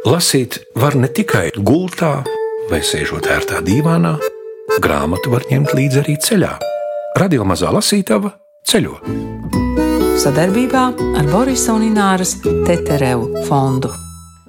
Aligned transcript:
Lasīt 0.00 0.56
var 0.80 0.94
ne 0.96 1.10
tikai 1.12 1.50
gultā 1.60 2.22
vai 2.70 2.78
sēžot 2.80 3.26
ērtā 3.28 3.58
dīvānā, 3.60 4.14
grāmatu 4.80 5.28
var 5.28 5.44
ņemt 5.50 5.74
līdzi 5.76 6.00
arī 6.00 6.14
ceļā. 6.24 6.54
Radio 7.20 7.44
mazā 7.44 7.68
lasītava 7.68 8.30
ceļo. 8.64 8.94
Sadarbībā 10.22 10.86
ar 11.20 11.28
Borisa 11.28 11.76
un 11.76 11.84
Ināras 11.90 12.32
Teterevu 12.40 13.44
fondu. 13.44 13.92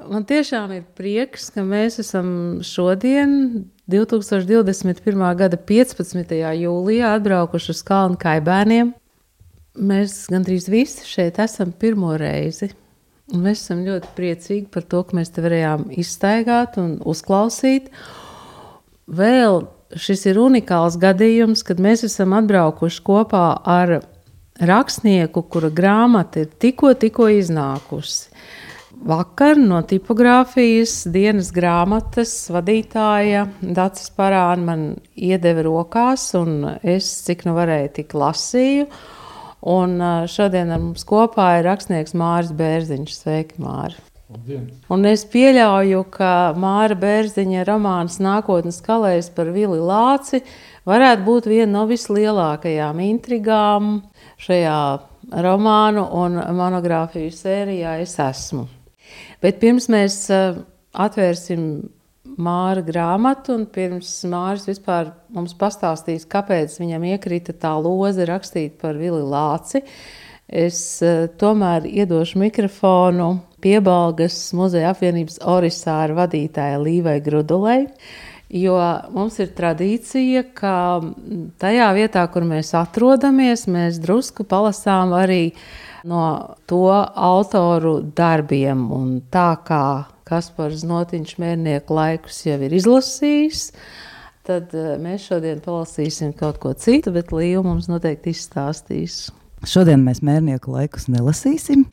Man 0.08 0.24
tiešām 0.24 0.72
ir 0.78 0.86
prieks, 0.96 1.50
ka 1.52 1.68
mēs 1.68 2.00
esam 2.00 2.32
šodien, 2.64 3.66
2021. 3.92 5.28
gada 5.36 5.60
15. 5.60 6.32
jūlijā, 6.64 7.18
atbraukuši 7.20 7.76
uz 7.76 7.84
Kalnu 7.92 8.16
kaibēniem. 8.24 8.96
Mēs 9.76 10.30
gandrīz 10.32 10.72
visi 10.72 11.04
šeit 11.12 11.44
esam 11.44 11.76
pirmo 11.76 12.16
reizi. 12.16 12.72
Un 13.32 13.46
mēs 13.46 13.62
esam 13.64 13.86
ļoti 13.86 14.10
priecīgi 14.18 14.66
par 14.74 14.84
to, 14.92 15.04
ka 15.08 15.16
mēs 15.16 15.32
te 15.32 15.44
varējām 15.44 15.88
izstaigāt 16.02 16.76
un 16.82 16.98
uzklausīt. 17.08 17.92
Vēl 19.12 19.64
šis 20.00 20.26
ir 20.32 20.40
unikāls 20.42 20.98
gadījums, 21.00 21.64
kad 21.68 21.80
mēs 21.84 22.06
esam 22.08 22.36
atbraukuši 22.38 23.04
kopā 23.08 23.46
ar 23.68 24.02
rakstnieku, 24.62 25.44
kura 25.52 25.72
grāmata 25.74 26.44
ir 26.44 26.52
tikko, 26.62 26.94
tikko 27.00 27.30
iznākusi. 27.34 28.30
Vakar 29.02 29.58
no 29.58 29.80
tipogrāfijas 29.88 31.08
dienas 31.10 31.48
grāmatas 31.56 32.36
vadītāja 32.54 33.48
Dācis 33.64 34.12
Parāna 34.14 34.68
man 34.68 34.84
iedeva 35.18 35.64
rokās, 35.66 36.28
un 36.38 36.76
es 36.84 37.08
cik 37.26 37.48
nu 37.48 37.56
varēju, 37.58 37.90
tik 37.96 38.14
lasīju. 38.14 38.86
Un 39.62 40.00
šodien 40.32 40.72
ar 40.74 40.82
mums 40.82 41.04
kopā 41.06 41.60
ir 41.60 41.68
rakstnieks 41.70 42.16
Māris 42.18 42.50
Bērziņš. 42.58 43.14
Sveiki, 43.14 43.62
Māri! 43.62 44.00
Labdien. 44.32 44.68
Un 44.92 45.06
es 45.10 45.26
pieļauju, 45.28 46.06
ka 46.14 46.32
Māra 46.58 46.96
Bērziņa 46.98 47.66
romāns 47.68 48.18
Nākotnes 48.24 48.80
kalējs 48.86 49.30
par 49.36 49.52
Vili 49.52 49.80
Lāci 49.82 50.40
varētu 50.88 51.26
būt 51.26 51.50
viena 51.52 51.72
no 51.74 51.86
vislielākajām 51.90 53.02
intrigām 53.04 53.98
šajā 54.42 54.78
romānu 55.46 56.06
un 56.22 56.40
monogrāfiju 56.58 57.34
sērijā 57.36 57.98
es 58.06 58.16
esmu. 58.24 58.68
Bet 59.44 59.60
pirms 59.60 59.90
mēs 59.92 60.24
atvērsim 60.32 61.68
Māra 62.40 62.84
grāmatu, 62.86 63.56
un 63.58 63.66
pirms 63.68 64.10
Māris 64.30 64.68
vispār 64.70 65.12
mums 65.34 65.56
pastāstīs, 65.58 66.28
kāpēc 66.30 66.78
viņam 66.80 67.08
iekrita 67.12 67.56
tā 67.58 67.74
loze 67.82 68.28
rakstīt 68.30 68.78
par 68.82 69.00
Vili 69.00 69.24
Lāci, 69.26 69.84
es 70.48 70.80
uh, 71.04 71.28
tomēr 71.40 71.88
iedošu 71.90 72.42
mikrofonu 72.42 73.34
piebalgas 73.64 74.38
muzeja 74.58 74.92
apvienības 74.96 75.42
Orisāra 75.48 76.18
vadītāja 76.24 76.80
Līvai 76.82 77.20
Grudulei, 77.24 77.86
jo 78.52 78.78
mums 79.16 79.40
ir 79.40 79.54
tradīcija, 79.56 80.44
ka 80.56 80.76
tajā 81.62 81.92
vietā, 81.96 82.26
kur 82.32 82.48
mēs 82.48 82.74
atrodamies, 82.78 83.68
mēs 83.72 84.02
drusku 84.04 84.48
palasām 84.48 85.16
arī 85.16 85.44
no 86.08 86.56
to 86.68 86.88
autoru 86.92 88.00
darbiem. 88.16 88.88
Un 88.92 89.22
tā 89.32 89.54
kā 89.68 89.84
Kaspars 90.32 90.86
Notiņš 90.88 91.36
mērnieku 91.42 91.96
laikus 91.98 92.38
jau 92.46 92.56
ir 92.64 92.72
izlasījis. 92.78 93.66
Tad 94.48 94.72
eh, 94.72 94.94
mēs 95.02 95.28
šodien 95.28 95.60
palasīsim 95.64 96.32
kaut 96.38 96.62
ko 96.64 96.72
citu, 96.72 97.12
bet 97.12 97.34
Līja 97.36 97.60
mums 97.66 97.90
noteikti 97.92 98.32
izstāstīs. 98.32 99.26
Šodien 99.68 100.06
mēs 100.06 100.24
mērnieku 100.24 100.72
laikus 100.72 101.10
nelasīsim. 101.12 101.84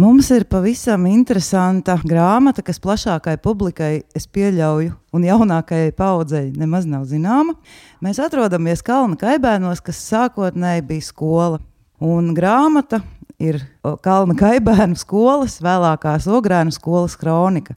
Mums 0.00 0.30
ir 0.34 0.46
pavisam 0.50 1.06
interesanta 1.10 1.94
grāmata, 2.02 2.64
kas 2.66 2.82
plašākai 2.82 3.36
publikai, 3.42 4.02
es 4.16 4.26
pieļauju, 4.26 4.96
un 5.14 5.26
jaunākajai 5.28 5.94
paudzei 5.94 6.46
nemaz 6.56 6.88
nav 6.90 7.06
zināma. 7.10 7.54
Mēs 8.02 8.18
atrodamies 8.22 8.82
Kalnu 8.86 9.18
kaibēnos, 9.20 9.82
kas 9.84 10.02
sākotnēji 10.10 10.86
bija 10.90 11.06
skola. 11.06 11.62
Un 12.00 12.32
grāmata 12.34 13.02
ir 13.40 13.60
Kalna 14.04 14.36
Kaibēnu 14.38 14.98
skolas, 15.00 15.58
vēlākās 15.64 16.28
Ogrēnu 16.30 16.74
skolas 16.74 17.16
kronika. 17.18 17.74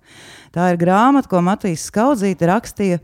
Tā 0.54 0.74
ir 0.74 0.82
grāmata, 0.82 1.30
ko 1.32 1.42
Matīs 1.46 1.88
Skaudzīte 1.90 2.50
rakstīja 2.50 3.00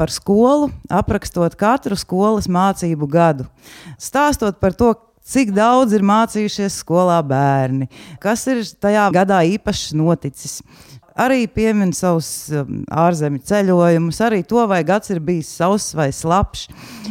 par 0.00 0.12
skolu, 0.12 0.70
aprakstot 0.88 1.54
katru 1.60 1.98
skolas 1.98 2.48
mācību 2.50 3.08
gadu. 3.10 3.46
Stāstot 4.00 4.56
par 4.62 4.72
to, 4.72 4.94
cik 5.30 5.52
daudz 5.54 5.92
ir 5.94 6.04
mācījušies 6.06 6.80
skolā 6.80 7.20
bērni, 7.26 7.90
kas 8.22 8.46
ir 8.50 8.64
tajā 8.80 9.06
gadā 9.14 9.42
īpaši 9.52 9.98
noticis 10.00 10.60
arī 11.18 11.46
piemin 11.50 11.92
savus 11.96 12.50
um, 12.54 12.82
ārzemju 12.90 13.42
ceļojumus, 13.48 14.20
arī 14.26 14.42
to, 14.46 14.62
vai 14.70 14.82
gads 14.86 15.12
ir 15.14 15.22
bijis 15.24 15.50
sauss 15.60 15.94
vai 15.96 16.10
slapjš, 16.14 16.68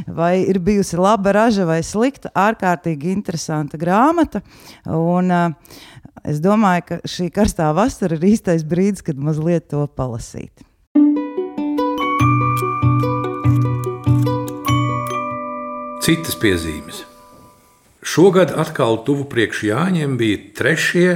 vai 0.08 0.34
ir 0.46 0.62
bijusi 0.64 1.00
laba 1.00 1.34
raža 1.36 1.68
vai 1.70 1.82
slikta. 1.84 2.32
ārkārtīgi 2.36 3.12
interesanta 3.12 3.78
grāmata. 3.78 4.42
Un, 4.86 5.32
uh, 5.32 5.84
es 6.24 6.42
domāju, 6.44 6.86
ka 6.88 7.02
šī 7.08 7.30
karstā 7.34 7.70
vasara 7.76 8.16
ir 8.16 8.32
īstais 8.34 8.64
brīdis, 8.64 9.06
kad 9.06 9.18
mazliet 9.20 9.70
to 9.74 9.86
palasīt. 9.88 10.66
Citas 16.00 16.38
piezīmes. 16.40 17.04
Šogad 18.02 18.54
atkal 18.56 19.02
tuvu 19.06 19.28
priekš 19.30 19.66
Jāņiem 19.68 20.16
bija 20.18 20.40
trešie 20.58 21.12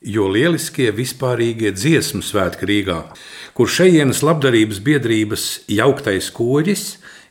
jo 0.00 0.28
lieliskie 0.30 0.90
vispārīgie 0.94 1.72
dziesmu 1.74 2.22
svētki 2.22 2.68
Rīgā, 2.68 2.98
kur 3.54 3.70
šejienes 3.70 4.22
labdarības 4.22 4.80
biedrības 4.84 5.46
jauktais 5.70 6.30
koģis 6.34 6.84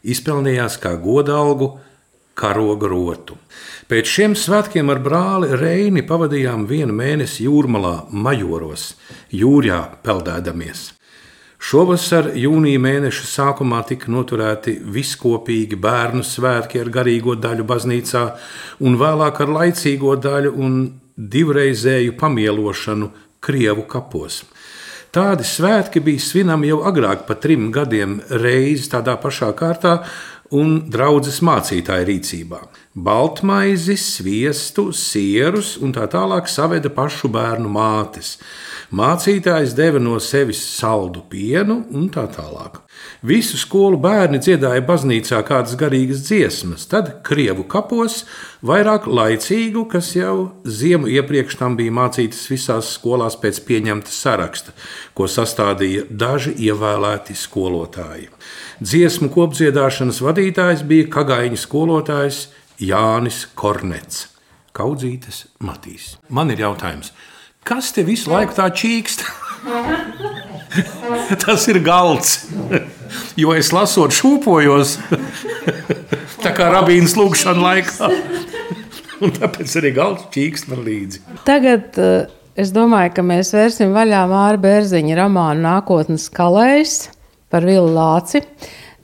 izpelnījās 0.04 0.80
kā 0.84 0.96
godalgu 1.00 1.78
karoga 2.38 2.90
rotu. 2.92 3.38
Pēc 3.88 4.12
šiem 4.12 4.36
svētkiem 4.36 4.92
ar 4.92 5.00
brāli 5.02 5.56
Reini 5.58 6.04
pavadījām 6.06 6.68
vienu 6.68 6.94
mēnesi 6.94 7.48
jūrmalā, 7.48 8.10
majoros, 8.12 8.92
jūrjā 9.32 9.80
peldēdamies. 10.04 10.92
Šovasar 11.58 12.36
jūnija 12.38 12.78
mēneša 12.84 13.24
sākumā 13.32 13.80
tika 13.90 14.12
noturēti 14.14 14.76
viskopīgi 14.94 15.80
bērnu 15.82 16.22
svētki 16.22 16.84
ar 16.84 16.92
garīgo 16.94 17.34
daļu 17.34 17.66
baznīcā, 17.66 18.24
un 18.86 19.00
vēlāk 19.02 19.42
ar 19.42 19.54
laicīgo 19.56 20.14
daļu 20.22 20.54
un 20.54 20.78
divreizēju 21.18 22.16
pamielošanu 22.20 23.10
Krievu 23.42 23.88
kapos. 23.90 24.44
Tādi 25.14 25.46
svētki 25.48 26.02
bija 26.04 26.22
svinami 26.22 26.70
jau 26.70 26.82
agrāk, 26.86 27.26
pa 27.26 27.38
trim 27.42 27.72
gadiem 27.74 28.20
reizi 28.44 28.90
tādā 28.92 29.16
pašā 29.22 29.50
kārtā 29.58 30.02
un 30.54 30.78
draudzes 30.92 31.40
mācītāja 31.44 32.06
rīcībā. 32.08 32.60
Baltmaizi, 32.94 33.98
sviestu, 34.00 34.92
sierus 34.94 35.76
un 35.82 35.94
tā 35.96 36.08
tālāk 36.12 36.50
saveda 36.52 36.92
pašu 36.94 37.32
bērnu 37.34 37.72
mātes. 37.72 38.38
Mācītājs 38.88 39.74
deva 39.76 40.00
no 40.00 40.16
sevis 40.24 40.62
saldu 40.64 41.20
pienu 41.28 41.82
un 41.92 42.06
tā 42.08 42.24
tālāk. 42.32 42.78
Visu 43.28 43.58
skolu 43.60 43.98
bērni 44.00 44.40
dziedāja 44.40 44.80
baznīcā 44.88 45.42
kādas 45.48 45.76
garīgas 45.80 46.22
dziesmas, 46.24 46.86
tad 46.88 47.18
krievu 47.28 47.66
kapos 47.68 48.22
vairāk 48.64 49.10
laicīgu, 49.12 49.84
kas 49.92 50.14
jau 50.16 50.54
ziemu 50.64 51.12
iepriekš 51.12 51.60
tam 51.60 51.76
bija 51.76 51.92
mācītas 52.00 52.48
visās 52.48 52.94
skolās 52.96 53.36
pēc 53.42 53.60
pieņemta 53.68 54.14
saraksta, 54.14 54.72
ko 55.12 55.28
sastādīja 55.28 56.08
daži 56.08 56.56
ievēlēti 56.70 57.36
skolotāji. 57.36 58.32
Dziesmu 58.80 59.34
kopdziedāšanas 59.36 60.24
vadītājs 60.24 60.88
bija 60.88 61.12
Kagaiņa 61.12 61.60
skolotājs 61.60 62.46
Jānis 62.80 63.48
Kornets. 63.58 64.30
Kaudzītes 64.78 65.48
Matīs. 65.66 66.14
Man 66.30 66.54
ir 66.54 66.62
jautājums, 66.62 67.12
kas 67.68 67.92
te 67.96 68.04
visu 68.08 68.32
laiku 68.32 68.56
tā 68.58 68.70
čīkst? 68.72 69.26
Tas 71.44 71.68
ir 71.72 71.80
galds. 71.84 72.30
Jo 73.40 73.54
es 73.58 73.72
lasot, 73.76 74.12
šūpojos. 74.16 74.98
Tā 76.44 76.52
kā 76.56 76.66
rabīnas 76.74 77.16
lūkšanas 77.18 77.64
laikā. 77.64 78.10
Un 79.24 79.30
tāpēc 79.34 79.70
arī 79.80 79.90
galds 79.96 80.28
čīkst 80.34 80.68
man 80.70 80.84
līdzi. 80.86 81.18
Tagad 81.48 81.98
uh, 81.98 82.28
es 82.54 82.70
domāju, 82.76 83.16
ka 83.18 83.22
mēs 83.26 83.50
vērsim 83.56 83.90
vaļā 83.96 84.22
Māra 84.30 84.60
Bērziņa 84.62 85.18
romānu 85.18 85.66
Nākotnes 85.66 86.28
kalējs 86.30 87.08
par 87.50 87.66
Vilu 87.66 87.90
Lāci. 87.96 88.44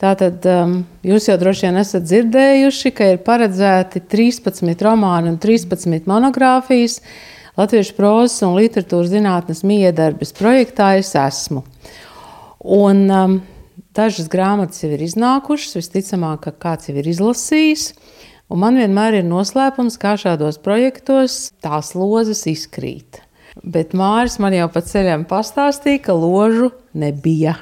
Tātad 0.03 0.45
um, 0.51 0.83
jūs 1.01 1.25
jau 1.31 1.37
droši 1.41 1.65
vien 1.65 1.77
esat 1.81 2.05
dzirdējuši, 2.05 2.89
ka 2.93 3.03
ir 3.15 3.23
paredzēti 3.25 4.03
13 4.11 4.85
romāni 4.85 5.31
un 5.31 5.37
13 5.41 6.05
monogrāfijas. 6.11 6.99
Latviešu 7.53 7.93
prozas 7.93 8.39
un 8.45 8.55
literatūras 8.57 9.11
zinātnes 9.11 9.61
miedarbības 9.67 10.33
projektā 10.33 10.95
es 10.97 11.11
esmu. 11.13 11.61
Un, 12.63 13.03
um, 13.13 13.35
dažas 13.93 14.29
grāmatas 14.31 14.81
jau 14.81 14.89
ir 14.95 15.03
iznākušas, 15.05 15.77
visticamāk, 15.77 16.47
ka 16.47 16.53
kāds 16.65 16.89
jau 16.89 16.95
ir 16.97 17.09
izlasījis. 17.11 17.91
Un 18.49 18.61
man 18.63 18.79
vienmēr 18.81 19.19
ir 19.19 19.27
noslēpums, 19.27 19.99
kā 20.01 20.15
šādos 20.19 20.57
projektos 20.65 21.51
tās 21.63 21.93
lozes 21.97 22.41
izkrīt. 22.49 23.21
Bet 23.61 23.93
Māris 23.93 24.39
man 24.41 24.55
jau 24.57 24.65
pa 24.73 24.81
ceļam 24.81 25.27
pastāstīja, 25.29 26.01
ka 26.07 26.17
ložu 26.17 26.71
nebija. 26.97 27.53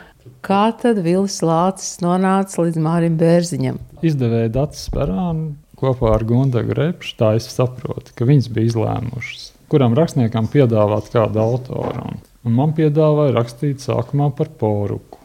Kā 0.42 0.70
tad 0.78 1.02
Vilis 1.04 1.42
Lācis 1.44 2.00
nonāca 2.02 2.64
līdz 2.64 2.80
Mārim 2.82 3.20
Bērziņam? 3.20 3.78
Izdevēja 4.08 4.54
Dārsa 4.56 4.88
Sparānu 4.88 5.52
kopā 5.82 6.16
ar 6.16 6.26
Gundagu 6.28 6.76
Repšu. 6.78 7.16
Tā 7.20 7.34
es 7.38 7.50
saprotu, 7.52 8.14
ka 8.16 8.28
viņas 8.30 8.50
bija 8.54 8.72
izlēmušas, 8.72 9.51
kuram 9.72 9.96
rakstniekam 9.98 10.50
piedāvāt 10.52 11.10
kādu 11.14 11.42
autoru. 11.44 12.06
Un, 12.12 12.22
un 12.48 12.56
man 12.58 12.76
piedāvāja 12.78 13.36
rakstīt 13.38 13.84
sākumā 13.84 14.32
par 14.38 14.52
poruku. 14.60 15.20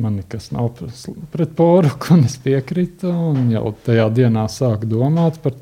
Man 0.00 0.16
nekas 0.16 0.48
nav 0.54 0.70
pret 1.32 1.52
poruku, 1.58 2.14
un 2.14 2.24
es 2.28 2.38
piekrītu. 2.40 3.10
Jau 3.52 3.74
tajā 3.84 4.08
dienā 4.16 4.46
sāku 4.48 4.88
domāt 4.88 5.40
par, 5.44 5.58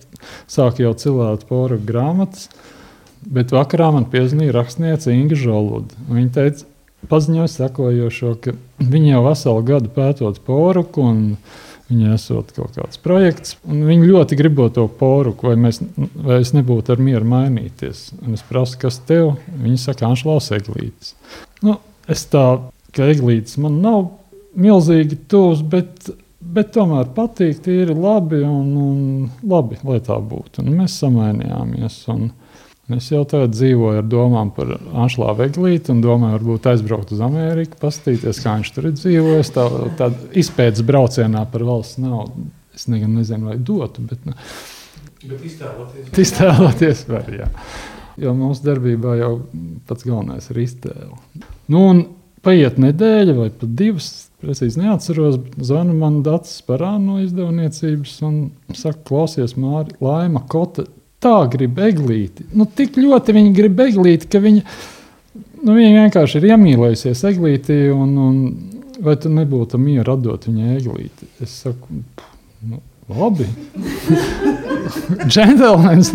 sāku 0.51 0.85
jau 0.85 0.95
cilāt 1.01 1.47
poruku 1.49 1.89
grāmatas. 1.89 2.51
Bet 3.29 3.51
vakarā 3.53 3.91
man 3.97 4.07
piezvanīja 4.13 4.55
rakstniece 4.55 5.13
Inga 5.13 5.37
Žoluda. 5.37 5.97
Viņa 6.07 6.31
teica, 6.37 6.69
paziņoja 7.11 7.49
sekojošo, 7.51 8.35
ka 8.45 8.55
viņi 8.79 9.11
jau 9.11 9.25
veselu 9.27 9.65
gadu 9.73 9.91
pētot 9.97 10.39
poruku, 10.47 11.03
un 11.03 11.25
viņi 11.89 12.13
esot 12.15 12.53
kaut 12.57 12.77
kāds 12.77 13.01
projekts, 13.01 13.57
un 13.69 13.83
viņi 13.89 14.11
ļoti 14.11 14.39
gribot 14.39 14.75
to 14.77 14.85
poruku, 15.01 15.51
vai, 15.51 15.57
mēs, 15.69 15.81
vai 15.97 16.41
es 16.43 16.53
nebūtu 16.57 16.95
ar 16.95 17.03
mieru 17.03 17.29
mainīties. 17.29 18.09
Un 18.23 18.37
es 18.37 18.45
prasu, 18.47 18.79
kas 18.83 19.01
tev? 19.09 19.37
Viņi 19.63 19.81
saka, 19.81 20.09
Anšlaus 20.09 20.51
eglītis. 20.57 21.15
Nu, 21.65 21.79
es 22.11 22.27
tā, 22.29 22.47
ka 22.97 23.09
eglītis 23.13 23.59
man 23.63 23.81
nav 23.85 24.11
milzīgi 24.59 25.17
tuvs, 25.31 25.63
bet, 25.63 26.11
bet 26.41 26.75
tomēr 26.77 27.09
patīk, 27.17 27.63
tie 27.65 27.83
ir 27.85 27.95
labi 27.97 28.43
un, 28.45 28.69
un 28.83 29.49
labi, 29.49 29.81
lai 29.87 30.01
tā 30.05 30.19
būtu. 30.21 30.65
Un 30.65 30.77
mēs 30.83 30.99
samainījāmies. 31.03 32.03
Un, 32.15 32.29
Es 32.97 33.11
jau 33.13 33.21
tagad 33.29 33.53
dzīvoju 33.53 34.01
ar 34.01 34.07
domām 34.09 34.49
par 34.57 34.71
Anšlā 34.97 35.35
Veglītu 35.37 35.93
un 35.93 35.99
domāju, 36.01 36.39
varbūt 36.39 36.71
aizbraukt 36.71 37.13
uz 37.13 37.21
Ameriku, 37.25 37.77
paskatīties, 37.83 38.41
kā 38.41 38.55
viņš 38.57 38.71
tur 38.73 38.89
ir 38.89 38.95
dzīvojis. 38.97 39.51
Tā, 39.53 39.67
tāda 39.99 40.31
izpētes 40.41 40.87
braucienā 40.89 41.45
par 41.53 41.67
valsts 41.69 42.01
naudu. 42.01 42.49
Es 42.73 42.87
ne, 42.89 43.03
nezinu, 43.05 43.51
vai 43.51 43.59
dotu, 43.61 44.07
bet, 44.09 44.25
nu, 44.25 44.33
bet 45.21 45.45
iztēloties. 45.51 46.11
Iztēloties 46.25 47.05
var, 47.11 47.29
jā. 47.35 47.51
Jo 48.19 48.33
mūsu 48.39 48.65
darbībā 48.65 49.19
jau 49.21 49.33
pats 49.87 50.09
galvenais 50.09 50.49
ir 50.49 50.65
iztēle. 50.65 51.21
Nu, 51.69 51.85
un 51.93 52.05
paiet 52.47 52.81
nedēļa 52.81 53.37
vai 53.37 53.51
pat 53.53 53.75
divas, 53.77 54.09
precīzi 54.41 54.81
neatceros, 54.81 55.37
zvanu 55.61 55.97
man 55.99 56.23
Dārts 56.25 56.63
Parāna 56.65 57.05
no 57.05 57.21
izdevniecības 57.21 58.17
un 58.25 58.47
saka, 58.73 59.03
klausies, 59.11 59.59
Māri, 59.61 59.99
Laima 60.01 60.47
Kota 60.49 60.87
tā 61.23 61.37
grib 61.53 61.79
eglīti. 61.83 62.47
Nu, 62.55 62.67
tik 62.67 62.99
ļoti 63.01 63.35
viņa 63.37 63.55
grib 63.57 63.81
eglīti, 63.83 64.29
ka 64.31 64.41
viņa, 64.43 64.65
nu, 65.65 65.75
viņa 65.75 66.05
vienkārši 66.05 66.41
ir 66.41 66.49
iemīlējusies 66.53 67.25
eglītī. 67.33 67.79
Un, 67.95 68.13
un, 68.25 68.37
vai 69.05 69.17
tu 69.21 69.33
nebūtu 69.33 69.81
mieru 69.83 70.15
atdot 70.15 70.49
viņai 70.51 70.77
eglīti? 70.79 71.31
Es 71.45 71.57
saku, 71.65 72.03
nu, 72.69 72.83
labi. 73.11 73.49
Džentlmenis. 75.31 76.15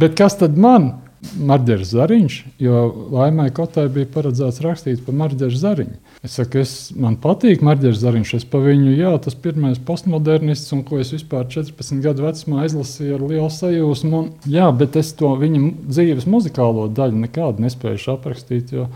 Bet 0.00 0.18
kas 0.18 0.38
tad 0.40 0.58
man? 0.58 0.92
Marģers 1.20 1.90
Zariņš, 1.92 2.36
jo 2.64 2.78
Laimai 3.12 3.50
Kotai 3.52 3.84
bija 3.92 4.08
paredzēts 4.14 4.62
rakstīt 4.64 5.02
par 5.04 5.16
Marģeru 5.18 5.58
Zariņu. 5.60 5.98
Es 6.24 6.38
saku, 6.38 6.62
es, 6.62 6.72
man 6.96 7.18
patīk 7.20 7.60
Marģers 7.64 8.00
Zariņš, 8.00 8.32
es 8.38 8.46
pa 8.48 8.60
viņu, 8.64 8.94
jā, 8.96 9.12
tas 9.24 9.36
pirmais 9.36 9.78
postmodernists, 9.84 10.72
un 10.76 10.82
ko 10.88 11.00
es 11.02 11.12
vispār 11.12 11.44
14 11.52 12.00
gadu 12.04 12.24
vecumā 12.24 12.64
izlasīju 12.68 13.18
ar 13.18 13.24
lielu 13.28 13.52
sajūsmu. 13.52 14.20
Un, 14.20 14.32
jā, 14.48 14.70
bet 14.80 14.96
es 15.00 15.12
to 15.18 15.34
viņa 15.40 15.62
dzīves 15.92 16.28
muzikālo 16.30 16.88
daļu 16.96 17.22
nekādu 17.26 17.66
nespēju 17.66 18.16
aprakstīt, 18.16 18.72
jo 18.74 18.88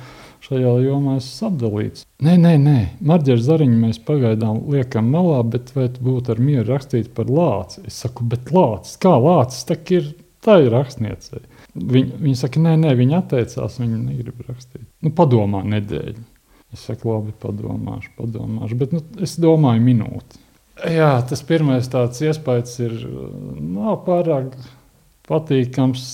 šajā 0.45 0.75
jomā 0.85 1.19
esmu 1.21 1.51
apdalīts. 1.53 2.05
Nē, 2.25 2.39
nē, 2.41 2.55
nē. 2.61 2.79
Marģers 3.05 3.45
Zariņu 3.47 3.81
mēs 3.85 4.01
pagaidām 4.05 4.65
liekam 4.73 5.13
malā, 5.13 5.43
bet 5.45 5.73
vai 5.77 5.91
tu 5.93 6.05
būtu 6.05 6.35
ar 6.35 6.41
mieru 6.41 6.67
rakstīt 6.73 7.13
par 7.17 7.29
lāci? 7.29 7.85
Es 7.89 8.01
saku, 8.05 8.25
bet 8.33 8.53
lācis, 8.53 8.97
kā 9.01 9.13
lācis, 9.21 9.65
tā 9.69 9.77
ir, 9.93 10.15
tā 10.45 10.63
ir 10.65 10.73
rakstniecei. 10.73 11.45
Viņa, 11.75 12.21
viņa 12.23 12.39
saka, 12.39 12.63
nē, 12.63 12.77
nē, 12.85 12.93
viņa 12.99 13.19
atteicās, 13.19 13.81
viņa 13.81 13.99
negrib 13.99 14.45
rakstīt. 14.47 14.87
Nu, 15.03 15.11
padomā 15.15 15.65
nedēļu. 15.67 16.23
Es 16.75 16.87
saku, 16.89 17.11
labi, 17.11 17.35
padomāšu, 17.43 18.13
padomāšu. 18.19 18.79
Bet 18.79 18.95
nu, 18.95 19.03
es 19.23 19.37
domāju, 19.43 19.83
minūti. 19.83 20.41
Jā, 20.91 21.17
tas 21.31 21.43
pirmais 21.47 21.87
tāds 21.91 22.23
iespējas 22.27 22.79
ir 22.83 22.95
nav 23.63 24.01
pārāk 24.07 24.57
patīkams, 25.29 26.07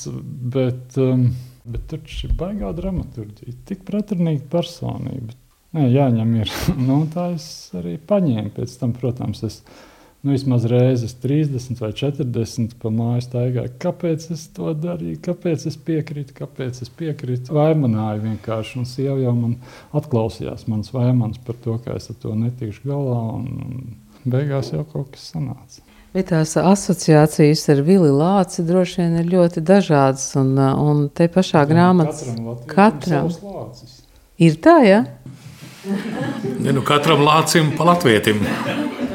bet, 0.52 0.98
um, 1.00 1.30
bet 1.64 1.86
tur 1.90 2.04
ir 2.04 2.34
baigā 2.40 2.72
dramaturgija. 2.76 3.56
Tik 3.68 3.86
pretrunīga 3.88 4.44
personība. 4.52 5.36
Nē, 5.76 5.86
jāņem 5.94 6.34
ir. 6.42 6.52
nu, 6.88 7.02
tā 7.12 7.30
es 7.36 7.46
arī 7.78 7.96
paņēmu. 8.10 8.52
Pēc 8.56 8.76
tam, 8.80 8.92
protams, 8.96 9.44
es 9.48 9.60
nu, 10.22 10.32
vismaz 10.34 10.64
reizes 10.68 11.14
30 11.22 11.80
vai 11.80 11.92
40 11.96 12.74
pa 12.82 12.92
māju 12.92 13.24
staigāju. 13.24 13.72
Kāpēc 13.80 14.26
es 14.34 14.46
to 14.56 14.74
darīju? 14.76 15.20
Kāpēc 15.24 15.64
es 15.70 15.78
piekrītu? 15.80 16.36
Kāpēc 16.42 16.82
es 16.84 16.92
piekrītu? 16.92 17.54
Vaimanāju 17.56 18.26
vienkārši, 18.26 18.80
un 18.82 18.88
sieva 18.88 19.16
jau 19.22 19.32
man 19.36 19.56
atklausījās 19.96 20.66
mans 20.68 20.92
vaimans 20.92 21.40
par 21.46 21.56
to, 21.64 21.78
ka 21.84 21.96
es 21.96 22.10
ar 22.12 22.20
to 22.20 22.34
netikšu 22.36 22.84
galā, 22.90 23.22
un 23.38 23.94
beigās 24.28 24.74
jau 24.74 24.84
kaut 24.92 25.14
kas 25.14 25.30
sanāca. 25.32 25.86
Bet 26.10 26.32
tās 26.32 26.56
asociācijas 26.58 27.68
ar 27.70 27.80
Vili 27.86 28.10
Lāci 28.10 28.64
droši 28.66 28.98
vien 28.98 29.20
ir 29.20 29.28
ļoti 29.30 29.62
dažādas. 29.62 30.24
Un, 30.40 30.56
un 30.58 31.04
te 31.14 31.30
pašā 31.30 31.62
grāmatā 31.70 32.34
katram, 32.66 33.28
katram 33.30 33.30
ir 34.42 34.58
tā, 34.58 34.80
ja? 34.88 35.04
ja 36.66 36.74
nu 36.74 36.82
katram 36.84 37.22
lācim 37.24 37.70
pa 37.78 37.92
latvietim 37.92 38.42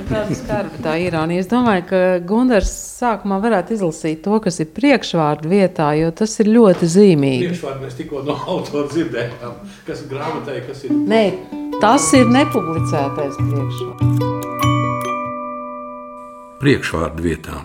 tāda 0.10 0.36
skarba 0.38 0.80
tā 0.84 0.96
ironija. 1.02 1.44
Es 1.44 1.50
domāju, 1.50 1.84
ka 1.90 2.00
Gunārs 2.28 2.72
sākumā 3.00 3.40
varētu 3.44 3.76
izlasīt 3.76 4.22
to, 4.26 4.38
kas 4.44 4.60
ir 4.64 4.72
priekšvārdu 4.76 5.52
vietā, 5.52 5.90
jo 6.00 6.12
tas 6.16 6.34
ir 6.44 6.52
ļoti 6.54 6.90
zīmīgi. 6.94 7.50
Priekšvārdu 7.50 7.86
mēs 7.86 7.98
tikko 8.00 8.24
no 8.28 8.38
autora 8.56 8.88
dzirdējām, 8.94 9.60
kas 9.88 10.04
ir 10.04 10.12
grāmatai, 10.14 10.58
kas 10.68 10.86
ir. 10.88 10.96
Nē, 10.96 11.24
tas 11.84 12.08
ir 12.18 12.30
nepublicētais 12.32 13.40
priekšvārds. 13.42 14.34
Priekšvārdu 16.62 17.26
vietā. 17.26 17.62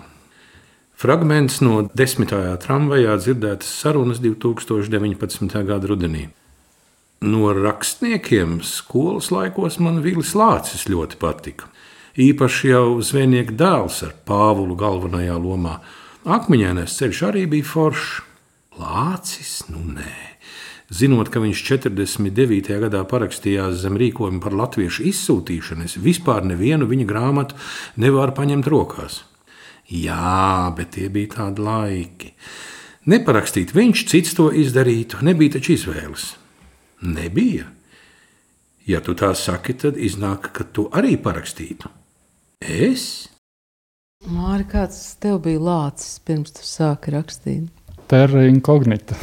Fragments 1.01 1.61
no 1.65 1.81
desmitajā 1.97 2.53
tramvajā 2.61 3.15
dzirdētas 3.23 3.71
sarunas 3.81 4.21
2019. 4.21 5.57
gada 5.65 5.89
rudenī. 5.89 6.27
No 7.21 7.49
rakstniekiem 7.53 8.59
skolas 8.65 9.31
laikos 9.33 9.79
man 9.81 10.01
Vīlis 10.05 10.33
Lācis 10.37 10.87
ļoti 10.89 11.17
patika 11.21 11.70
īpaši 12.19 12.73
jau 12.73 12.99
zvejnieka 13.03 13.55
dēls 13.55 14.01
ar 14.07 14.15
Pāvulu 14.27 14.75
galvenajā 14.79 15.37
lomā. 15.39 15.79
Akmeņainais 16.25 16.97
ceļš 16.99 17.23
arī 17.29 17.45
bija 17.49 17.67
foršs. 17.67 18.21
Lācis, 18.81 19.65
nu 19.69 19.81
nē. 19.95 20.31
Zinot, 20.91 21.29
ka 21.31 21.39
viņš 21.39 21.59
49. 21.69 22.73
gadā 22.83 23.01
parakstījās 23.07 23.77
zem 23.79 23.95
rīkojuma 23.99 24.41
par 24.43 24.55
latviešu 24.59 25.05
izsūtīšanu, 25.07 25.85
es 25.87 25.95
vispār 25.95 26.43
nevienu 26.43 26.87
viņa 26.89 27.05
grāmatu 27.07 27.59
nevaru 28.01 28.35
paņemt 28.35 28.67
rokās. 28.71 29.21
Jā, 29.87 30.71
bet 30.75 30.95
tie 30.97 31.07
bija 31.11 31.37
tādi 31.37 31.63
laiki. 31.63 32.33
Neparakstīt 33.11 33.71
viņš, 33.75 34.03
cits 34.11 34.35
to 34.35 34.49
izdarītu, 34.51 35.23
nebija 35.23 35.55
taču 35.55 35.77
izvēles. 35.77 36.33
Nebija. 37.07 37.71
Ja 38.87 38.99
tu 39.01 39.15
tā 39.15 39.31
saki, 39.37 39.77
tad 39.79 39.95
iznāk, 39.95 40.51
ka 40.55 40.67
tu 40.67 40.89
arī 40.91 41.15
parakstītu. 41.21 42.00
Es? 42.61 43.27
Māri, 44.29 44.67
kāds 44.69 44.99
tev 45.21 45.39
bija 45.47 45.59
lācis 45.65 46.19
pirms 46.21 46.53
tu 46.53 46.65
sāki 46.65 47.13
rakstīt? 47.15 47.71
Terra 48.11 48.43
incognita. 48.45 49.17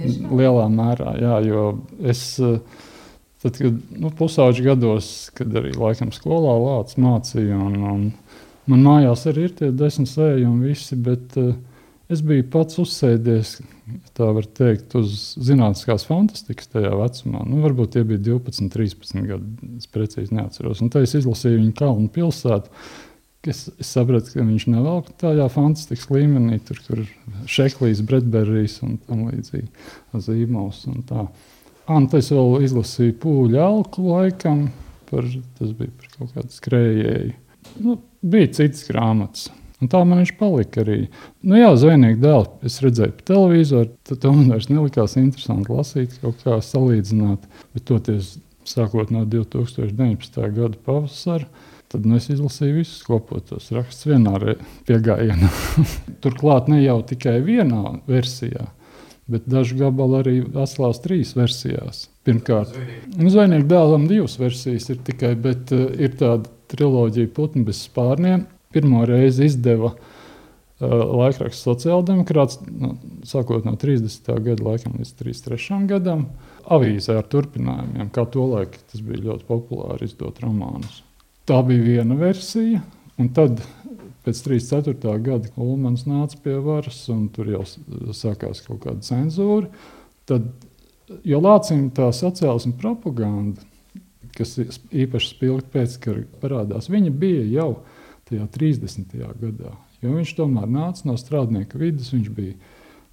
Lielā 0.00 0.64
mērā, 0.72 1.12
jā, 1.20 1.36
jo 1.44 1.64
es, 2.08 2.22
tad, 2.40 3.58
kad 3.60 3.76
nu, 4.00 4.10
pusauģi 4.16 4.64
gados, 4.64 5.10
kad 5.36 5.54
arī 5.60 5.74
laikam 5.76 6.10
skolā 6.14 6.56
lācis 6.64 6.98
mācīja, 7.04 7.58
un, 7.60 7.76
un 7.92 8.06
man 8.72 8.86
mājās 8.86 9.26
arī 9.30 9.46
ir 9.46 9.54
tie 9.58 9.70
desmit 9.70 10.10
sējumi 10.10 10.72
visi, 10.72 10.98
bet 10.98 11.36
uh, 11.38 11.52
es 12.10 12.24
biju 12.26 12.48
pats 12.50 12.80
uzsēdies, 12.80 13.58
tā 14.16 14.30
var 14.36 14.46
teikt, 14.56 14.94
uz 14.98 15.34
zinātniskās 15.40 16.06
fantastikas 16.08 16.70
tajā 16.72 16.92
vecumā. 16.98 17.44
Nu, 17.48 17.60
varbūt 17.64 17.94
tie 17.96 18.02
bija 18.06 18.22
12, 18.32 18.70
13 18.72 19.28
gadi, 19.28 19.70
es 19.78 19.90
precīzi 19.90 20.34
neatceros. 20.36 20.82
Un 20.84 20.90
tā 20.92 21.04
es 21.06 21.14
izlasīju 21.18 21.60
viņu 21.60 21.76
kalnu 21.78 22.10
pilsētu. 22.14 22.72
Es, 23.48 23.62
es 23.80 23.88
sapratu, 23.88 24.34
ka 24.34 24.44
viņš 24.44 24.66
nav 24.68 24.84
vēl 24.84 24.98
tādā 25.22 25.46
fantastiskā 25.52 26.18
līmenī, 26.18 26.58
tur, 26.64 26.80
kur 26.84 27.00
ir 27.04 27.46
Šeklīs, 27.48 28.02
Bredberijs 28.04 28.82
un 28.84 28.98
tā 29.00 29.16
līdzīgi, 29.16 29.70
Zīmos 30.26 30.82
un 30.90 31.06
tā. 31.08 31.24
Un 31.90 32.10
tas 32.12 32.28
vēl 32.34 32.66
izlasīju 32.66 33.16
pūļu 33.22 33.62
alku 33.64 34.04
laikam, 34.10 34.66
par, 35.08 35.24
tas 35.58 35.72
bija 35.78 35.94
par 35.96 36.12
kaut 36.18 36.36
kādu 36.36 36.52
skrējēju. 36.58 37.32
Nu, 37.80 37.96
bija 38.20 38.52
cits 38.60 38.84
grāmatas. 38.90 39.48
Un 39.80 39.88
tā 39.88 40.02
man 40.04 40.20
viņš 40.20 40.34
palika 40.36 40.82
arī. 40.82 40.98
Nu, 41.40 41.56
jā, 41.56 41.70
zvejnieku 41.80 42.20
dēlu 42.20 42.68
es 42.68 42.76
redzēju 42.84 43.16
pa 43.16 43.26
televizoru, 43.32 43.88
tad 44.08 44.26
man 44.28 44.52
vairs 44.52 44.68
nelikās 44.68 45.16
interesanti 45.16 45.72
lasīt, 45.72 46.18
kaut 46.20 46.42
kā 46.44 46.58
salīdzināt. 46.64 47.46
Bet 47.72 47.86
toties 47.88 48.34
sākot 48.68 49.12
no 49.14 49.24
2019. 49.24 50.40
gada 50.56 50.76
pavasara, 50.84 51.48
tad 51.90 52.04
nu, 52.06 52.18
es 52.20 52.28
izlasīju 52.30 52.76
visus 52.82 53.00
kopotos 53.06 53.70
rakstus 53.74 54.10
vienā 54.12 54.36
piegājienā. 54.88 55.48
Turklāt 56.24 56.68
ne 56.70 56.82
jau 56.84 57.00
tikai 57.06 57.38
vienā 57.46 57.96
versijā, 58.10 58.68
bet 59.30 59.48
daži 59.50 59.80
gabali 59.80 60.20
arī 60.20 60.36
atklās 60.52 61.02
trīs 61.02 61.34
versijās. 61.38 62.08
Pirmkārt, 62.28 62.76
nu, 63.16 63.32
zvejnieku 63.32 63.68
dēlam 63.70 64.06
divas 64.10 64.36
versijas 64.38 64.90
ir 64.92 65.00
tikai, 65.06 65.34
bet 65.40 65.72
uh, 65.72 65.88
ir 65.96 66.14
tāda 66.20 66.52
triloģija 66.70 67.32
Putni 67.34 67.64
bez 67.66 67.80
spārniem. 67.88 68.44
Pirmo 68.70 69.00
reizi 69.02 69.48
izdeva 69.48 69.88
uh, 69.90 69.98
laikraksts 71.18 71.64
sociāldemokrāts, 71.66 72.60
nu, 72.70 72.92
sākot 73.26 73.66
no 73.66 73.74
30. 73.74 74.30
gada 74.46 74.62
laikam, 74.62 74.94
līdz 75.00 75.10
33. 75.18 75.80
gadam, 75.90 76.28
avīzē 76.70 77.16
ar 77.18 77.26
turpinājumiem, 77.32 78.12
kā 78.14 78.28
to 78.30 78.46
laiku 78.52 78.78
tas 78.92 79.02
bija 79.02 79.24
ļoti 79.24 79.48
populāri 79.48 80.06
izdot 80.06 80.38
romānus. 80.44 81.02
Tā 81.50 81.58
bija 81.66 81.82
viena 81.82 82.14
versija, 82.14 82.84
un 83.18 83.32
tad 83.34 83.58
pēc 84.22 84.44
34. 84.46 85.18
gada 85.26 85.50
Ulmans 85.58 86.06
nāca 86.06 86.38
pie 86.44 86.54
varas, 86.62 87.02
un 87.10 87.26
tur 87.34 87.50
jau 87.50 87.66
sākās 88.14 88.62
kaut 88.68 88.84
kāda 88.84 89.02
cenzūra. 89.02 89.66
Tad, 90.30 90.46
jo 91.26 91.42
Lācim 91.42 91.88
tā 91.96 92.12
sociālisma 92.14 92.78
propaganda, 92.78 93.66
kas 94.36 94.60
īpaši 94.62 95.34
spilgti 95.34 95.74
pēckara 95.74 96.28
parādās, 96.38 96.86
viņa 96.92 97.10
bija 97.10 97.48
jau 97.50 97.72
tajā 98.30 98.46
30. 98.56 99.16
gadā. 99.40 99.74
Jo 100.00 100.14
viņš 100.16 100.36
tomēr 100.38 100.70
nāca 100.70 101.08
no 101.10 101.16
strādnieka 101.20 101.80
vidas, 101.80 102.12
viņš 102.14 102.30
bija 102.32 102.54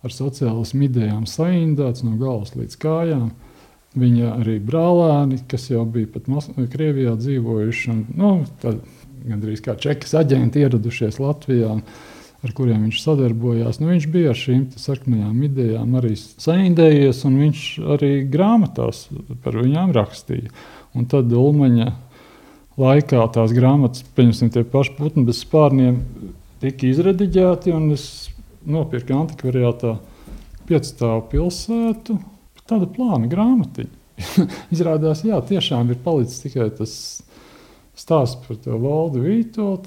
ar 0.06 0.14
sociālismu 0.14 0.88
idejām 0.88 1.26
saindēts 1.28 2.06
no 2.06 2.16
galvas 2.20 2.56
līdz 2.56 2.80
kājām. 2.82 3.32
Viņa 3.98 4.36
arī 4.44 4.60
brālēni, 4.62 5.40
kas 5.50 5.72
jau 5.72 5.82
bija 5.90 6.10
pat 6.14 6.28
Krievijā 6.70 7.16
dzīvojuši, 7.18 7.90
un, 7.90 8.04
nu, 8.14 8.32
gandrīz 9.26 9.64
kā 9.66 9.76
čekas 9.80 10.14
aģenti 10.20 10.62
ieradušies 10.62 11.18
Latvijā, 11.24 11.74
ar 12.46 12.54
kuriem 12.54 12.86
viņš 12.86 13.00
sadarbojās. 13.02 13.80
Nu, 13.82 13.90
viņš 13.90 14.08
bija 14.14 14.32
ar 14.32 14.38
šīm 14.40 14.68
sarkanajām 14.78 15.40
idejām 15.50 15.96
arī 15.98 16.14
saindējies, 16.20 17.24
un 17.28 17.40
viņš 17.42 17.64
arī 17.98 18.12
grāmatās 18.30 19.08
par 19.44 19.58
viņām 19.64 19.96
rakstīja. 19.98 20.54
Un 20.98 21.10
tad 21.10 21.34
Ulmaņa 21.34 21.90
laikā 22.82 23.22
tās 23.34 23.54
grāmatas, 23.56 24.06
pieņemsim, 24.18 24.52
tie 24.54 24.64
paši 24.68 24.96
putni 24.98 25.26
bez 25.28 25.42
spārniem, 25.44 26.00
tika 26.62 26.88
izrediģēti, 26.90 27.76
es 27.96 28.08
nopirku 28.68 29.16
antikvariātā 29.18 29.98
piecstāvu 30.68 31.28
pilsētu. 31.32 32.18
Tāda 32.68 32.90
plāna 32.92 33.30
grāmatiņa. 33.32 33.94
Izrādās, 34.76 35.24
jā, 35.24 35.38
tiešām 35.46 35.94
ir 35.94 36.02
palicis 36.04 36.42
tikai 36.44 36.68
tas 36.76 36.94
stāsts 37.98 38.42
par 38.44 38.60
to 38.62 38.78
valdu 38.82 39.24
vītolu, 39.24 39.78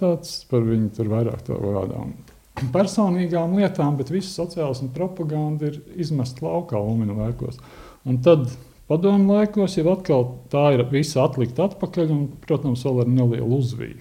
par 0.50 0.66
viņu 0.66 0.90
tur 0.96 1.10
vairāk 1.12 1.44
tādām 1.46 2.14
personīgām 2.76 3.58
lietām, 3.58 3.98
bet 3.98 4.12
visa 4.14 4.32
sociālās 4.42 4.82
un 4.84 4.92
propaganda 4.94 5.70
ir 5.70 5.80
izmesta 6.00 6.46
laukā 6.46 6.80
Lumina 6.80 7.18
laikos. 7.18 7.60
Un 8.08 8.22
tad 8.24 8.48
Padomu 8.90 9.36
laikos 9.36 9.76
jau 9.78 9.92
atkal 9.92 10.24
tā 10.50 10.72
ir 10.74 10.80
visa 10.90 11.22
atlikta 11.22 11.68
atpakaļ, 11.68 12.08
un, 12.10 12.24
protams, 12.42 12.82
vēl 12.82 13.04
ar 13.04 13.10
nelielu 13.10 13.58
uzviju. 13.60 14.00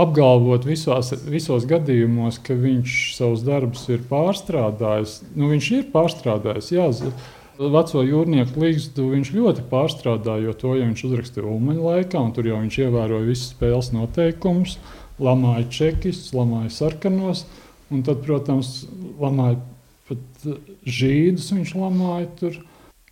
Apgalvot 0.00 0.64
visās, 0.64 1.10
visos 1.28 1.66
gadījumos, 1.68 2.38
ka 2.46 2.54
viņš 2.56 2.94
savus 3.18 3.42
darbus 3.44 3.82
ir 3.90 4.00
pārstrādājis, 4.08 5.18
nu, 5.34 5.50
viņš 5.50 5.68
ir 5.76 5.84
pārstrādājis. 5.92 6.70
Jā, 6.72 6.86
Veco 7.60 8.00
jūrnieku 8.00 8.62
līgstu 8.62 9.10
viņš 9.10 9.34
ļoti 9.36 9.66
pārstrādāja, 9.68 10.46
jo 10.46 10.54
to 10.56 10.72
jau 10.78 10.86
viņš 10.86 11.02
uzrakstīja 11.10 11.44
Ulmaņa 11.44 11.82
laikā, 11.84 12.22
un 12.22 12.32
tur 12.32 12.48
jau 12.48 12.62
viņš 12.62 12.78
ievēroja 12.86 13.26
visus 13.26 13.50
spēles 13.52 13.90
noteikumus, 13.92 14.78
lamāja 15.20 15.66
čekistus, 15.68 16.32
lamāja 16.32 16.72
sarkanos, 16.72 17.44
un 17.92 18.00
tad, 18.06 18.24
protams, 18.24 18.86
lamāja 19.20 19.60
pat 20.08 20.48
žīdus 20.88 21.52
viņš 21.52 21.76
lamāja 21.76 22.32
tur. 22.40 22.56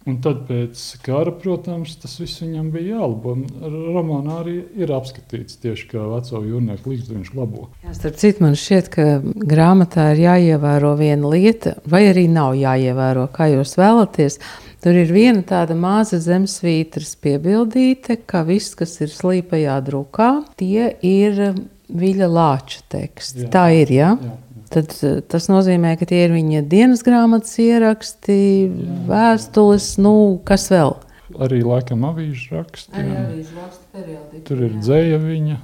Un 0.08 0.16
tad 0.24 0.46
pēc 0.48 0.80
kara, 1.04 1.32
protams, 1.36 1.98
tas 2.00 2.14
viss 2.20 2.40
viņam 2.40 2.70
bija 2.72 2.96
jālabo. 2.96 3.34
Romānā 3.60 4.38
arī 4.40 4.54
ir 4.80 4.92
apskatīts 4.96 5.58
tieši 5.60 5.90
kā 5.90 6.04
veco 6.08 6.40
jūrnieku 6.46 6.94
līdzi 6.94 7.16
viņš 7.16 7.32
labo. 7.36 7.66
Jā, 7.84 7.92
starp 7.98 8.16
citu, 8.22 8.44
man 8.46 8.56
šķiet, 8.56 8.88
ka 8.94 9.06
grāmatā 9.52 10.08
ir 10.14 10.22
jāievēro 10.24 10.94
viena 10.96 11.34
lieta, 11.34 11.76
vai 11.84 12.06
arī 12.08 12.24
nav 12.32 12.56
jāievēro, 12.56 13.28
kā 13.34 13.50
jūs 13.52 13.76
vēlaties. 13.80 14.40
Tur 14.84 14.96
ir 14.96 15.12
viena 15.12 15.42
tāda 15.44 15.76
maza 15.76 16.22
zemesvītras 16.22 17.16
piebildīte, 17.20 18.20
ka 18.24 18.46
viss, 18.48 18.78
kas 18.78 18.96
ir 19.04 19.12
slīpajā 19.12 19.80
drukā, 19.90 20.32
tie 20.56 20.94
ir 21.04 21.42
Viļa 21.88 22.26
Lāča 22.28 22.82
teksti. 22.92 23.46
Jā. 23.46 23.52
Tā 23.52 23.68
ir, 23.72 23.92
jā? 23.92 24.12
jā 24.20 24.36
tad 24.72 24.94
eh, 25.06 25.18
tas 25.24 25.48
nozīmē, 25.50 25.94
ka 26.00 26.08
tie 26.08 26.24
ir 26.26 26.34
viņa 26.34 26.64
dienas 26.70 27.04
grāmatas 27.06 27.54
ieraksti, 27.62 28.38
jā. 28.68 28.98
vēstules, 29.08 29.90
nu, 30.02 30.14
kas 30.48 30.68
vēl. 30.72 30.96
Arī 31.44 31.60
laikam 31.66 32.06
avīžu 32.08 32.56
raksti. 32.56 32.94
Arī 32.96 33.16
avīžu 33.22 33.58
raksti 33.58 33.90
periodika. 33.96 34.44
Tur 34.48 34.64
ir 34.68 34.78
dzēja 34.78 35.20
viņa. 35.24 35.58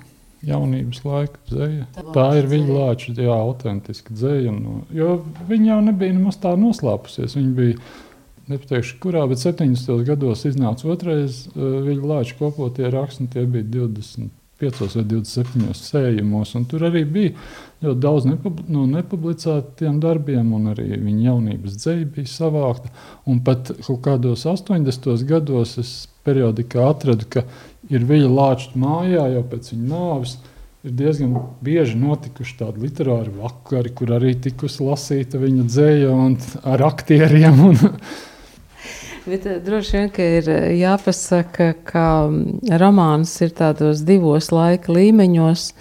Jaunības 0.44 0.98
laika 1.08 1.38
dzēja. 1.48 1.86
Tā 2.12 2.24
ir 2.36 2.48
viņa 2.50 2.74
lāča, 2.76 3.14
jā, 3.16 3.32
autentiska 3.32 4.12
dzēja. 4.12 4.52
No, 4.52 4.82
jo 4.92 5.22
viņa 5.48 5.70
jau 5.70 5.78
nebija 5.86 6.12
nemaz 6.12 6.36
tā 6.42 6.52
noslēpusies. 6.60 7.38
Viņa 7.38 7.52
bija, 7.56 7.78
nepateikšu, 8.52 8.98
kurā, 9.00 9.24
bet 9.30 9.40
70. 9.40 10.04
gados 10.04 10.44
iznāca 10.44 10.90
otrais 10.92 11.46
uh, 11.54 11.78
viņa 11.88 12.10
lāča 12.12 12.36
kopotie 12.42 12.92
raksti, 12.92 13.24
un 13.24 13.32
tie 13.32 13.46
bija 13.48 13.70
20 13.72 14.28
25 14.64 14.96
vai 14.98 15.04
27 15.12 15.76
sējumos. 15.78 16.54
Tur 16.70 16.86
arī 16.88 17.04
bija 17.04 17.34
ļoti 17.84 18.00
daudz 18.00 18.26
nepub 18.28 18.62
no 18.72 18.86
nepublicētiem 18.90 20.00
darbiem, 20.02 20.52
un 20.56 20.72
arī 20.72 20.88
viņa 20.96 21.28
jaunības 21.28 21.76
dzēja 21.82 22.08
bija 22.16 22.32
savākta. 22.32 22.90
Un 23.28 23.42
pat 23.44 23.72
kaut 23.84 24.02
kādos 24.06 24.46
80 24.48 25.24
gados 25.28 25.76
es 25.82 25.94
periodikā 26.24 26.88
atradu, 26.90 27.28
ka 27.28 27.44
ir 27.92 28.04
viņa 28.08 28.32
lāča 28.32 28.74
mājā 28.80 29.28
jau 29.36 29.46
pēc 29.52 29.72
viņa 29.74 29.88
nāves. 29.92 30.36
Ir 30.84 30.92
diezgan 30.98 31.38
bieži 31.64 31.96
notikuši 31.96 32.58
tādi 32.58 32.82
literāri 32.84 33.32
vakari, 33.38 33.88
kur 33.96 34.10
arī 34.18 34.34
tikusi 34.36 34.84
lasīta 34.84 35.40
viņa 35.40 35.64
dzēja 35.64 36.10
ar 36.74 36.84
aktieriem. 36.90 37.62
Un, 37.70 37.94
Bet 39.24 39.46
eh, 39.46 39.60
droši 39.64 39.96
vien 39.96 40.10
ir 40.20 40.48
eh, 40.52 40.74
jāpasaka, 40.76 41.74
ka 41.88 42.28
mm, 42.28 42.68
romāns 42.80 43.32
ir 43.44 43.50
tādos 43.56 44.04
divos 44.04 44.52
laika 44.52 44.92
līmeņos. 44.92 45.72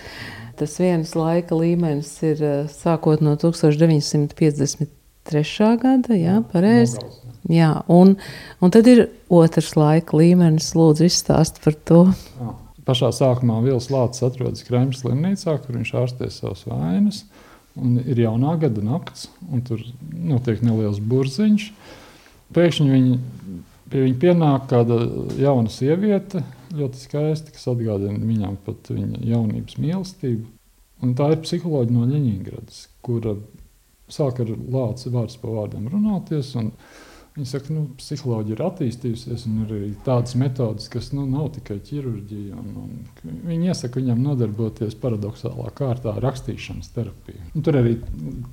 Tas 0.59 0.79
viens 0.79 1.11
laika 1.17 1.55
līmenis 1.57 2.23
ir 2.23 2.39
eh, 2.39 2.67
sākot 2.71 3.19
no 3.25 3.35
1953. 3.35 4.87
gada, 5.81 6.15
jā, 6.15 6.39
pareizi. 6.53 6.99
Jā, 7.51 7.83
un, 7.91 8.15
un 8.63 8.71
tad 8.71 8.87
ir 8.87 9.09
otrs 9.27 9.75
laika 9.75 10.15
līmenis. 10.15 10.71
Lūdzu, 10.79 11.03
izstāst 11.11 11.59
par 11.65 11.75
to. 11.83 12.15
Jā. 12.39 12.51
Pašā 12.87 13.09
sākumā 13.15 13.61
Vils 13.63 13.89
Lācis 13.91 14.23
atrodas 14.27 14.63
Kremļa 14.67 14.95
slimnīcā, 14.99 15.53
kur 15.63 15.75
viņš 15.75 15.91
ārstē 15.99 16.25
savas 16.31 16.63
vainas. 16.67 17.23
Un 17.79 17.99
ir 17.99 18.17
jaunā 18.23 18.55
gada 18.61 18.81
nakts, 18.85 19.27
un 19.51 19.59
tur 19.67 19.79
notiek 20.13 20.59
neliels 20.63 20.99
burziņš. 21.03 21.63
Uh, 21.71 22.02
Pēkšņi 22.53 22.89
viņi, 22.89 23.15
pie 23.91 24.03
viņa 24.07 24.19
pienāk 24.21 24.67
kāda 24.71 24.99
jauna 25.39 25.71
sieviete, 25.73 26.43
ļoti 26.73 27.01
skaista, 27.01 27.53
kas 27.53 27.69
atgādina 27.71 28.19
viņam 28.19 28.57
pat 28.65 28.91
viņa 28.93 29.23
jaunības 29.29 29.79
mīlestību. 29.81 30.45
Un 31.03 31.15
tā 31.19 31.33
ir 31.33 31.41
psiholoģija 31.43 31.97
no 31.97 32.05
Ļeņģeradas, 32.07 32.83
kura 33.03 33.35
sāk 34.13 34.39
ar 34.43 34.53
lāci 34.53 35.11
vārds 35.11 35.39
pa 35.41 35.51
vārdam 35.51 35.89
runāties. 35.91 36.53
Un, 36.59 36.69
uh, 36.71 37.02
Viņi 37.33 37.49
saka, 37.49 37.65
ka 37.65 37.73
nu, 37.73 37.83
psiholoģija 37.97 38.53
ir 38.53 38.59
attīstījusies, 38.61 39.43
un 39.49 39.61
ir 39.63 39.71
arī 39.73 39.87
tādas 40.05 40.35
metodes, 40.37 40.85
kas 40.93 41.07
nu, 41.17 41.23
nav 41.25 41.47
tikai 41.55 41.79
ķirurģija. 41.81 42.59
Un, 42.61 42.75
un 42.83 43.39
viņi 43.49 43.71
iesaka 43.73 43.97
viņam 43.97 44.21
nodarboties 44.21 44.93
paradoxālā 45.01 45.71
kārtā 45.73 46.13
ar 46.13 46.21
rakstīšanas 46.27 46.91
terapiju. 46.93 47.41
Un 47.57 47.65
tur 47.65 47.79
arī 47.79 47.95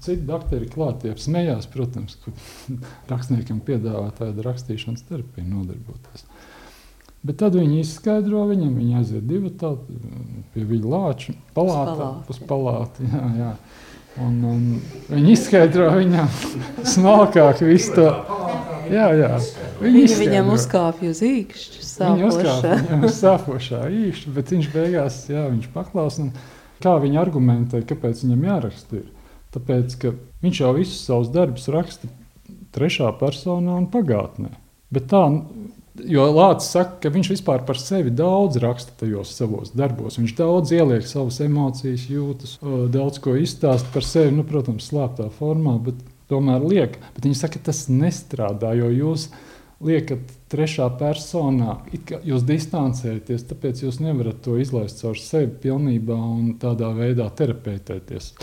citi 0.00 0.24
doktori 0.24 0.70
klātie 0.72 1.12
smējās, 1.12 1.68
protams, 1.74 2.16
ka 2.24 2.32
rakstniekam 3.12 3.60
piedāvā 3.68 4.08
tādu 4.16 4.48
rakstīšanas 4.48 5.04
terapiju 5.10 5.44
nodarboties. 5.50 6.24
Bet 7.20 7.36
tad 7.42 7.58
viņi 7.60 7.82
izskaidro 7.82 8.46
viņam, 8.48 8.72
viņi 8.80 8.96
aiziet 8.96 9.28
divu 9.28 9.52
tādu 9.60 10.00
pie 10.54 10.64
viņa 10.64 10.92
lāča 10.94 11.34
palātā, 11.52 12.12
uz 12.32 12.40
palāti. 12.48 13.04
Jā, 13.12 13.26
jā. 13.36 13.54
Un, 14.20 14.36
un 14.44 14.62
viņi 15.08 15.34
izskaidro 15.34 15.88
viņam 15.96 16.30
smalkāk 16.84 17.64
visu 17.64 17.96
to. 17.96 18.06
Jā, 18.90 19.10
jā. 19.14 19.34
Viņi 19.80 20.04
Viņa 20.04 20.16
viņam 20.20 20.48
uzkāpja 20.54 21.12
uz 21.14 21.20
īkšķa. 21.24 21.84
Viņa 22.00 22.30
uzkāpja 22.30 23.02
uz 23.06 23.20
sāpošā 23.20 23.84
īkšķa, 24.06 24.32
bet 24.36 24.54
viņš 24.54 24.72
beigās, 24.74 25.20
jā, 25.30 25.44
viņš 25.52 25.70
paklaus. 25.74 26.18
Un, 26.22 26.32
Kā 26.80 26.94
viņi 26.96 27.18
argumentē, 27.20 27.82
kāpēc 27.84 28.22
viņam 28.24 28.46
jāraksta? 28.46 29.02
Ir? 29.02 29.08
Tāpēc, 29.52 29.96
ka 30.00 30.14
viņš 30.44 30.60
jau 30.62 30.70
visus 30.78 31.02
savus 31.04 31.28
darbus 31.34 31.68
raksta 31.72 32.08
trešā 32.72 33.10
personā 33.20 33.74
un 33.76 33.88
pagātnē. 33.92 34.54
Bet 34.94 35.10
tā, 35.10 35.20
jo 35.98 36.26
Lācis 36.30 36.70
saka, 36.74 36.96
ka 37.02 37.12
viņš 37.12 37.32
vispār 37.34 37.64
par 37.66 37.78
sevi 37.80 38.12
daudz 38.14 38.60
raksta 38.62 38.94
tajos 39.02 39.32
savos 39.36 39.74
darbos. 39.76 40.18
Viņš 40.20 40.34
daudz 40.38 40.72
ieliek 40.76 41.06
savas 41.08 41.40
emocijas, 41.44 42.06
jūtas, 42.10 42.56
daudz 42.92 43.20
ko 43.22 43.36
izstāsta 43.38 43.90
par 43.94 44.06
sevi, 44.06 44.34
nu, 44.36 44.46
protams, 44.48 44.90
slēptā 44.90 45.28
formā, 45.38 45.76
bet 45.82 46.00
tomēr 46.30 46.64
liek. 46.66 46.98
Bet 47.16 47.26
viņi 47.26 47.40
saka, 47.42 47.58
ka 47.58 47.70
tas 47.70 47.86
nestrādā, 47.92 48.72
jo 48.78 48.90
jūs 48.94 49.28
liekat 49.80 50.34
trešā 50.52 50.90
personā, 51.00 51.78
jūs 52.26 52.44
distancējaties, 52.48 53.46
tāpēc 53.48 53.84
jūs 53.86 54.00
nevarat 54.04 54.42
to 54.44 54.58
izlaist 54.60 55.00
caur 55.00 55.18
sevi 55.18 55.52
pilnībā 55.62 56.16
un 56.16 56.54
tādā 56.60 56.90
veidā 56.96 57.30
terapeitēties. 57.36 58.34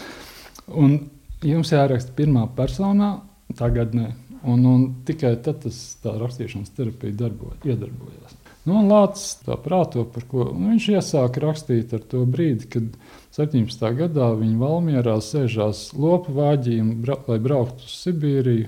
Un 0.73 0.97
jums 1.45 1.71
jāraksta 1.71 2.15
pirmā 2.17 2.47
personā, 2.57 3.19
tagad 3.57 3.93
ne. 3.95 4.11
Un, 4.47 4.65
un 4.65 4.83
tikai 5.07 5.35
tad 5.43 5.63
tas 5.65 5.77
rakstīšanas 6.05 6.71
terapija 6.77 7.15
darbo, 7.25 7.51
iedarbojās. 7.67 8.37
Nu, 8.67 8.81
Lācis 8.83 9.37
tā 9.45 9.55
prāto, 9.63 10.03
par 10.11 10.25
ko 10.27 10.49
nu, 10.51 10.73
viņš 10.73 10.89
iesāka 10.97 11.43
rakstīt 11.43 11.93
ar 11.95 12.01
to 12.11 12.25
brīdi, 12.27 12.67
kad 12.71 12.89
17. 13.35 13.85
gadā 13.95 14.33
viņa 14.35 14.59
Valmjerā 14.59 15.15
sēžās 15.23 15.89
lopu 15.95 16.35
vāģī, 16.35 16.81
bra 17.03 17.15
lai 17.29 17.39
brauktu 17.43 17.87
uz 17.87 17.95
Sibīriju. 18.01 18.67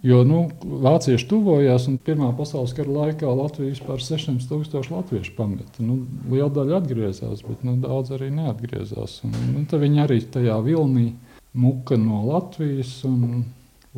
Jo 0.00 0.22
nu, 0.24 0.46
vācieši 0.64 1.26
tuvojās, 1.28 1.84
un 1.90 1.98
Pirmā 2.00 2.30
pasaules 2.32 2.72
kara 2.72 2.88
laikā 2.88 3.28
Latvija 3.28 3.74
vispār 3.74 4.00
600 4.00 4.48
tūkstoši 4.48 4.94
latviešu 4.94 5.34
pameta. 5.36 5.84
Nu, 5.84 5.98
liela 6.30 6.48
daļa 6.56 6.78
atgriezās, 6.80 7.42
bet 7.44 7.66
nu, 7.68 7.76
daudz 7.82 8.14
arī 8.16 8.30
neatgriezās. 8.32 9.18
Un, 9.28 9.36
nu, 9.52 9.66
viņi 9.82 10.00
arī 10.06 10.22
tajā 10.24 10.56
vilnī 10.64 11.10
muka 11.52 12.00
no 12.00 12.22
Latvijas. 12.30 12.94
Un, 13.04 13.44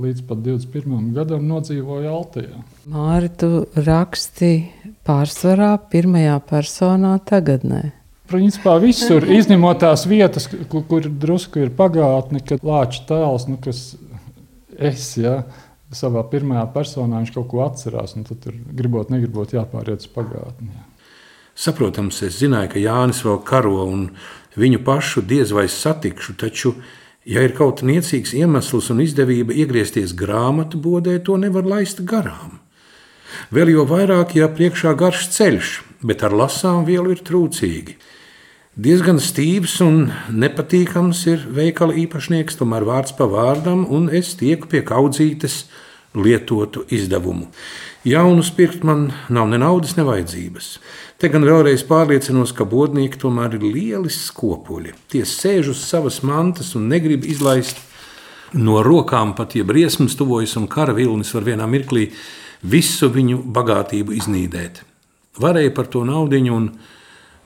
līdz 0.01 0.23
pat 0.25 0.39
21. 0.41 1.11
gadam 1.13 1.45
nodzīvoja 1.49 2.13
Altijā. 2.13 2.63
Māri, 2.89 3.29
tu 3.37 3.67
raksti 3.77 4.53
pārsvarā 5.05 5.75
pirmajā 5.93 6.39
personā 6.49 7.19
tagadnē. 7.29 7.91
Principā 8.33 8.79
visur, 8.81 9.27
izņemot 9.29 9.83
tās 9.83 10.07
vietas, 10.09 10.49
kur, 10.49 10.87
kur 10.89 11.05
drusku 11.05 11.67
ir 11.67 11.75
pagātne, 11.77 12.41
kad 12.41 12.65
lāča 12.65 13.03
tēls, 13.11 13.45
nu, 13.51 13.59
kas 13.61 13.83
es, 14.81 15.11
ja, 15.21 15.43
savā 15.93 16.23
pirmajā 16.31 16.65
personā 16.73 17.21
viņš 17.21 17.35
kaut 17.35 17.51
ko 17.51 17.61
atcerās, 17.67 18.17
un 18.17 18.25
tad 18.25 18.41
tur 18.41 18.57
gribot, 18.73 19.13
negribot 19.13 19.53
jāpāriet 19.53 20.07
uz 20.07 20.09
pagātni. 20.15 20.73
Jā. 20.73 20.87
Saprotams, 21.53 22.23
es 22.25 22.39
zināju, 22.41 22.73
ka 22.73 22.81
Jānis 22.81 23.21
vēl 23.27 23.43
karo, 23.45 23.83
un 23.85 24.09
viņu 24.57 24.81
pašu 24.87 25.21
diez 25.29 25.53
vai 25.53 25.67
satikšu, 25.69 26.39
taču 26.41 26.73
Ja 27.23 27.43
ir 27.47 27.53
kaut 27.55 27.85
niecīgs 27.87 28.33
iemesls 28.35 28.89
un 28.91 29.03
izdevība 29.05 29.55
iegriezties 29.55 30.15
grāmatu 30.19 30.81
bodē, 30.83 31.21
to 31.23 31.37
nevar 31.39 31.67
laist 31.69 32.03
garām. 32.03 32.59
Vēl 33.55 33.71
jo 33.77 33.85
vairāk, 33.87 34.35
ja 34.35 34.49
priekšā 34.51 34.97
garš 34.99 35.29
ceļš, 35.37 35.71
bet 36.03 36.25
ar 36.27 36.35
lasām 36.35 36.83
vielu 36.89 37.15
ir 37.15 37.23
trūcīgi. 37.23 37.95
Diezgan 38.73 39.21
stīvs 39.21 39.77
un 39.85 40.07
nepatīkams 40.33 41.23
ir 41.29 41.47
veikala 41.53 41.95
īpašnieks, 42.03 42.57
tomēr 42.59 42.87
vārds 42.89 43.15
pa 43.15 43.29
vārdam, 43.31 43.85
un 43.87 44.09
es 44.11 44.33
tieku 44.41 44.71
pie 44.73 44.81
kaudzītes 44.83 45.67
lietotu 46.17 46.87
izdevumu. 46.91 47.51
Jaunus 48.05 48.51
pirkt 48.51 48.83
man 48.83 49.13
nav 49.31 49.47
ne 49.49 49.61
naudas, 49.63 49.95
ne 49.95 50.03
vajadzības. 50.03 50.73
Te 51.23 51.29
gan 51.31 51.45
vēlreiz 51.47 51.85
pārliecinos, 51.87 52.51
ka 52.51 52.67
bodnieki 52.67 53.21
tomēr 53.23 53.55
ir 53.55 53.63
lieli 53.63 54.11
skopuļi. 54.11 54.95
Tie 55.13 55.23
sēž 55.23 55.71
uz 55.71 55.85
savas 55.87 56.19
mantas 56.27 56.73
un 56.75 56.89
negrib 56.91 57.23
izlaist 57.31 57.79
no 58.59 58.81
rokām 58.83 59.37
pat, 59.39 59.55
ja 59.55 59.63
briesmas 59.65 60.17
tuvojas 60.19 60.57
un 60.59 60.67
kara 60.67 60.97
vilnis 60.97 61.31
var 61.37 61.47
vienā 61.47 61.69
mirklī 61.71 62.09
visu 62.67 63.07
viņu 63.07 63.39
bagātību 63.55 64.19
iznīdēt. 64.19 64.83
Varēja 65.39 65.71
par 65.75 65.87
to 65.87 66.03
naudiņu 66.05 66.57
un 66.57 66.69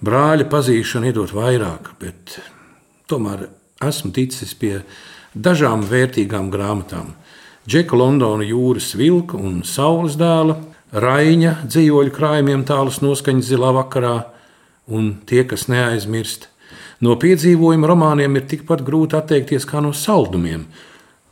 brāļa 0.04 0.48
pazīšanu 0.48 1.12
iedot 1.12 1.36
vairāk, 1.36 1.92
bet 2.00 2.38
tomēr 3.12 3.46
esmu 3.84 4.12
ticis 4.16 4.56
pie 4.56 4.80
dažām 5.36 5.84
vērtīgām 5.84 6.48
grāmatām. 6.48 7.12
Džeka 7.66 7.96
Londona 7.98 8.44
jūras 8.46 8.92
vilka 8.94 9.34
un 9.42 9.64
saules 9.66 10.14
dēla, 10.20 10.54
Raiņa 10.94 11.64
dzīvoļu 11.66 12.12
krājumiem 12.14 12.60
tālus 12.62 13.00
noskaņas 13.02 13.48
zilā 13.48 13.72
vakarā, 13.74 14.12
un 14.86 15.16
tie, 15.26 15.42
kas 15.50 15.66
neaizmirst, 15.66 16.46
no 17.02 17.16
piedzīvojuma 17.18 17.90
romāniem 17.90 18.38
ir 18.38 18.46
tikpat 18.52 18.84
grūti 18.86 19.18
atteikties 19.18 19.66
kā 19.66 19.82
no 19.82 19.90
saldumiem, 19.90 20.62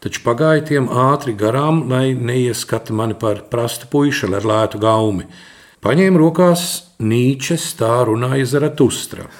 taču 0.02 0.24
pagāja 0.26 0.66
tiem 0.72 0.90
ātri 0.90 1.36
garām, 1.38 1.84
lai 1.92 2.16
neieskata 2.18 2.90
mani 2.98 3.14
par 3.14 3.44
prastu 3.52 3.86
puišu 3.94 4.34
ar 4.34 4.50
lētu 4.50 4.82
gaumi. 4.82 5.30
Paņēma 5.86 6.18
rokās 6.18 6.66
Nīčes 6.98 7.70
tā 7.78 7.94
runāja 8.10 8.50
Zaratustra. 8.56 9.30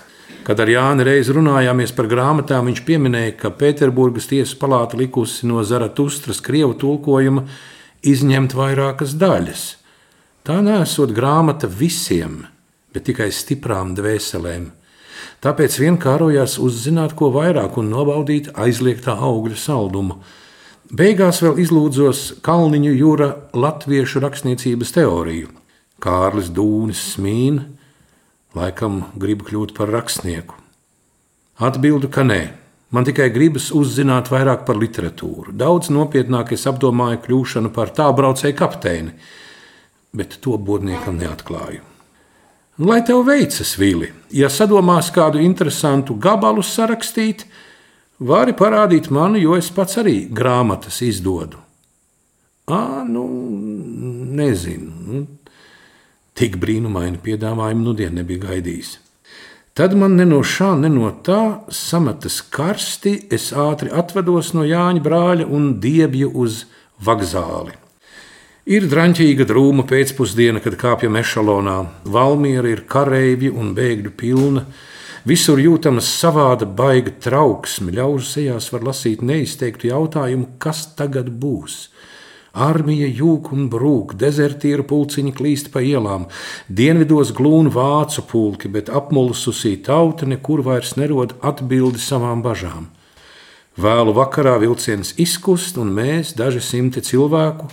Kad 0.44 0.60
ar 0.60 0.68
Jāni 0.68 1.06
reiz 1.08 1.30
runājāmies 1.32 1.94
par 1.96 2.04
grāmatām, 2.10 2.66
viņš 2.68 2.82
pieminēja, 2.84 3.32
ka 3.40 3.50
Pēterburgas 3.56 4.26
tiesas 4.28 4.52
palāta 4.60 4.98
likusi 5.00 5.48
no 5.48 5.62
Zaratustras 5.64 6.42
krievu 6.44 6.74
tulkojuma 6.82 7.46
izņemt 8.04 8.52
vairākas 8.52 9.14
daļas. 9.16 9.62
Tā 10.44 10.58
nesot 10.60 11.14
grāmata 11.16 11.64
visiem, 11.64 12.42
bet 12.92 13.06
tikai 13.08 13.30
stiprām 13.32 13.94
dvēselēm. 13.96 14.66
Tāpēc 15.40 15.78
vien 15.80 15.96
kārojās 16.00 16.58
uzzināt 16.60 17.14
ko 17.16 17.30
vairāk 17.32 17.78
un 17.80 17.88
nobaudīt 17.94 18.50
aizliegtā 18.52 19.14
augļu 19.16 19.56
saldumu. 19.56 20.18
Beigās 20.92 21.40
vēl 21.40 21.62
izlūdzos 21.64 22.20
Kalniņu 22.44 22.92
jūra 22.92 23.30
latviešu 23.56 24.20
rakstniecības 24.20 24.92
teoriju. 24.98 25.48
Kārlis 26.04 26.52
Dūnis 26.52 27.00
smīn, 27.14 27.62
laikam 28.54 29.04
grib 29.20 29.46
kļūt 29.46 29.74
par 29.76 29.92
rakstnieku. 29.94 30.58
Atbildu, 31.62 32.10
ka 32.10 32.26
nē. 32.26 32.42
Man 32.94 33.06
tikai 33.06 33.30
gribas 33.34 33.72
uzzināt 33.74 34.28
vairāk 34.30 34.62
par 34.66 34.78
literatūru. 34.78 35.54
Daudz 35.58 35.90
nopietnāk 35.90 36.52
es 36.54 36.66
apdomāju 36.70 37.22
kļūšanu 37.24 37.72
par 37.74 37.90
tā 37.94 38.06
braucēju 38.14 38.58
kapteini 38.58 39.16
bet 40.14 40.38
to 40.40 40.56
bodniekam 40.58 41.18
neatklāju. 41.18 41.82
Lai 42.84 43.00
tev 43.06 43.22
veicas, 43.26 43.76
Vili, 43.78 44.08
ja 44.34 44.48
sadomās 44.50 45.12
kādu 45.14 45.42
interesantu 45.42 46.16
gabalu 46.18 46.62
sarakstīt, 46.66 47.44
vari 48.18 48.54
parādīt 48.58 49.10
man, 49.14 49.38
jo 49.38 49.54
es 49.58 49.70
pats 49.74 50.00
arī 50.02 50.24
grāmatas 50.30 50.98
izdodu. 51.06 51.60
Ā, 52.70 53.04
nu, 53.06 53.24
nezinu. 54.34 55.22
Tik 56.34 56.56
brīnumaini 56.58 57.20
piedāvājumu 57.22 57.90
nudien 57.90 58.16
nebija 58.18 58.48
gaidījis. 58.48 58.96
Tad 59.74 59.94
man 59.98 60.16
ne 60.18 60.24
no 60.26 60.40
šā, 60.46 60.72
ne 60.78 60.88
no 60.90 61.08
tā 61.26 61.66
sametas 61.70 62.40
karsti, 62.54 63.14
es 63.34 63.48
ātri 63.50 63.90
atvados 63.90 64.52
no 64.54 64.62
Jāņa 64.66 65.02
brāļa 65.02 65.46
un 65.50 65.72
diebju 65.82 66.32
uz 66.44 66.64
vokzāli. 67.02 67.74
Ir 68.70 68.86
draņķīga 68.88 69.44
drūma 69.44 69.82
pēcpusdiena, 69.90 70.62
kad 70.64 70.78
kāpjam 70.80 71.18
ešalonā. 71.20 71.76
Valmiera 72.08 72.70
ir 72.70 72.84
kareivju 72.88 73.54
un 73.60 73.74
bēgļu 73.76 74.14
pilna. 74.16 74.62
Visur 75.28 75.60
jūtamas 75.60 76.08
savāda 76.20 76.66
baiga 76.66 77.12
trauksme. 77.26 77.92
Ļaužu 77.94 78.30
sejās 78.30 78.70
var 78.72 78.86
lasīt 78.90 79.22
neizteiktu 79.26 79.90
jautājumu, 79.90 80.54
kas 80.58 80.86
tagad 80.98 81.28
būs. 81.30 81.90
Armija 82.54 83.08
jūg 83.10 83.50
un 83.50 83.66
brūk, 83.70 84.14
dezertieru 84.14 84.84
pulciņi 84.86 85.32
klīst 85.34 85.72
pa 85.74 85.82
ielām, 85.82 86.28
dienvidos 86.70 87.32
glūna 87.34 87.72
vācu 87.74 88.22
pulki, 88.30 88.70
bet 88.70 88.92
apmulsusī 88.94 89.74
tauta 89.82 90.28
nekur 90.30 90.62
vairs 90.62 90.94
nerod 90.94 91.34
atbildi 91.42 91.98
savām 91.98 92.44
bažām. 92.46 92.86
Vēlu 93.74 94.14
vakarā 94.14 94.54
vilciens 94.62 95.16
izkust, 95.18 95.80
un 95.82 95.90
mēs, 95.96 96.36
daži 96.38 96.62
simti 96.62 97.02
cilvēku, 97.02 97.66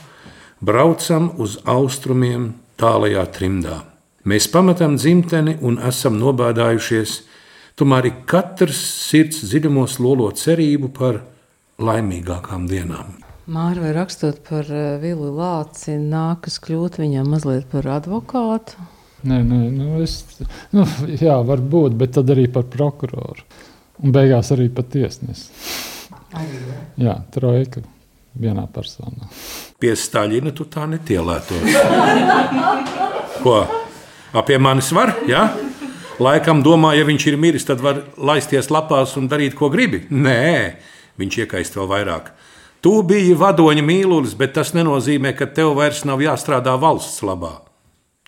braucam 0.66 1.30
uz 1.38 1.60
austrumiem 1.62 2.56
tālajā 2.82 3.28
trimdā. 3.38 3.84
Mēs 4.26 4.50
pametam 4.50 4.98
dzimteni 4.98 5.60
un 5.62 5.78
esam 5.78 6.18
nobādājušies, 6.18 7.20
tomēr 7.78 8.10
katrs 8.30 8.82
sirds 9.06 9.46
dziļumos 9.46 10.00
lolo 10.02 10.34
cerību 10.34 10.90
par 10.98 11.22
laimīgākām 11.78 12.66
dienām. 12.70 13.21
Mārķis 13.52 13.84
vai 13.84 13.92
rakstot 13.96 14.38
par 14.48 14.68
eh, 14.72 14.98
Vili 15.02 15.28
Lāci, 15.36 15.98
nākas 16.00 16.56
kļūt 16.64 17.02
viņam 17.02 17.32
mazliet 17.34 17.66
par 17.72 17.88
advokātu. 17.98 18.86
Nē, 19.28 19.42
nē 19.44 19.58
nu 19.76 20.00
es, 20.02 20.22
nu, 20.72 20.86
jā, 21.20 21.36
varbūt, 21.46 21.98
bet 22.00 22.16
tad 22.16 22.32
arī 22.32 22.48
par 22.54 22.70
prokuroru. 22.72 23.44
Un 24.02 24.14
beigās 24.16 24.54
arī 24.56 24.70
par 24.74 24.88
tiesnesi. 24.90 25.52
Jā, 27.02 27.18
trojka 27.36 27.84
vienā 28.40 28.64
personā. 28.72 29.28
Pie 29.82 29.92
Staļina 30.00 30.54
tu 30.56 30.66
tā 30.72 30.88
netielētos. 30.88 31.76
Ko? 33.44 33.58
A 34.32 34.46
pie 34.48 34.62
manis 34.64 34.94
var? 34.96 35.12
Ja? 35.28 35.50
Laikam 36.24 36.64
domā, 36.64 36.94
ja 36.96 37.04
viņš 37.04 37.28
ir 37.28 37.38
miris, 37.42 37.68
tad 37.68 37.84
var 37.84 38.00
laisties 38.16 38.72
lapās 38.72 39.18
un 39.20 39.28
darīt, 39.28 39.58
ko 39.60 39.68
gribi. 39.74 40.06
Nē, 40.08 40.78
viņš 41.20 41.44
iekaist 41.44 41.76
vēl 41.76 41.92
vairāk. 41.92 42.32
Tu 42.82 42.94
biji 43.06 43.36
vadoņa 43.38 43.82
mīlulis, 43.86 44.34
bet 44.38 44.56
tas 44.58 44.72
nenozīmē, 44.74 45.36
ka 45.38 45.46
tev 45.54 45.76
vairs 45.78 46.02
nav 46.10 46.22
jāstrādā 46.24 46.74
valsts 46.82 47.22
labā. 47.22 47.60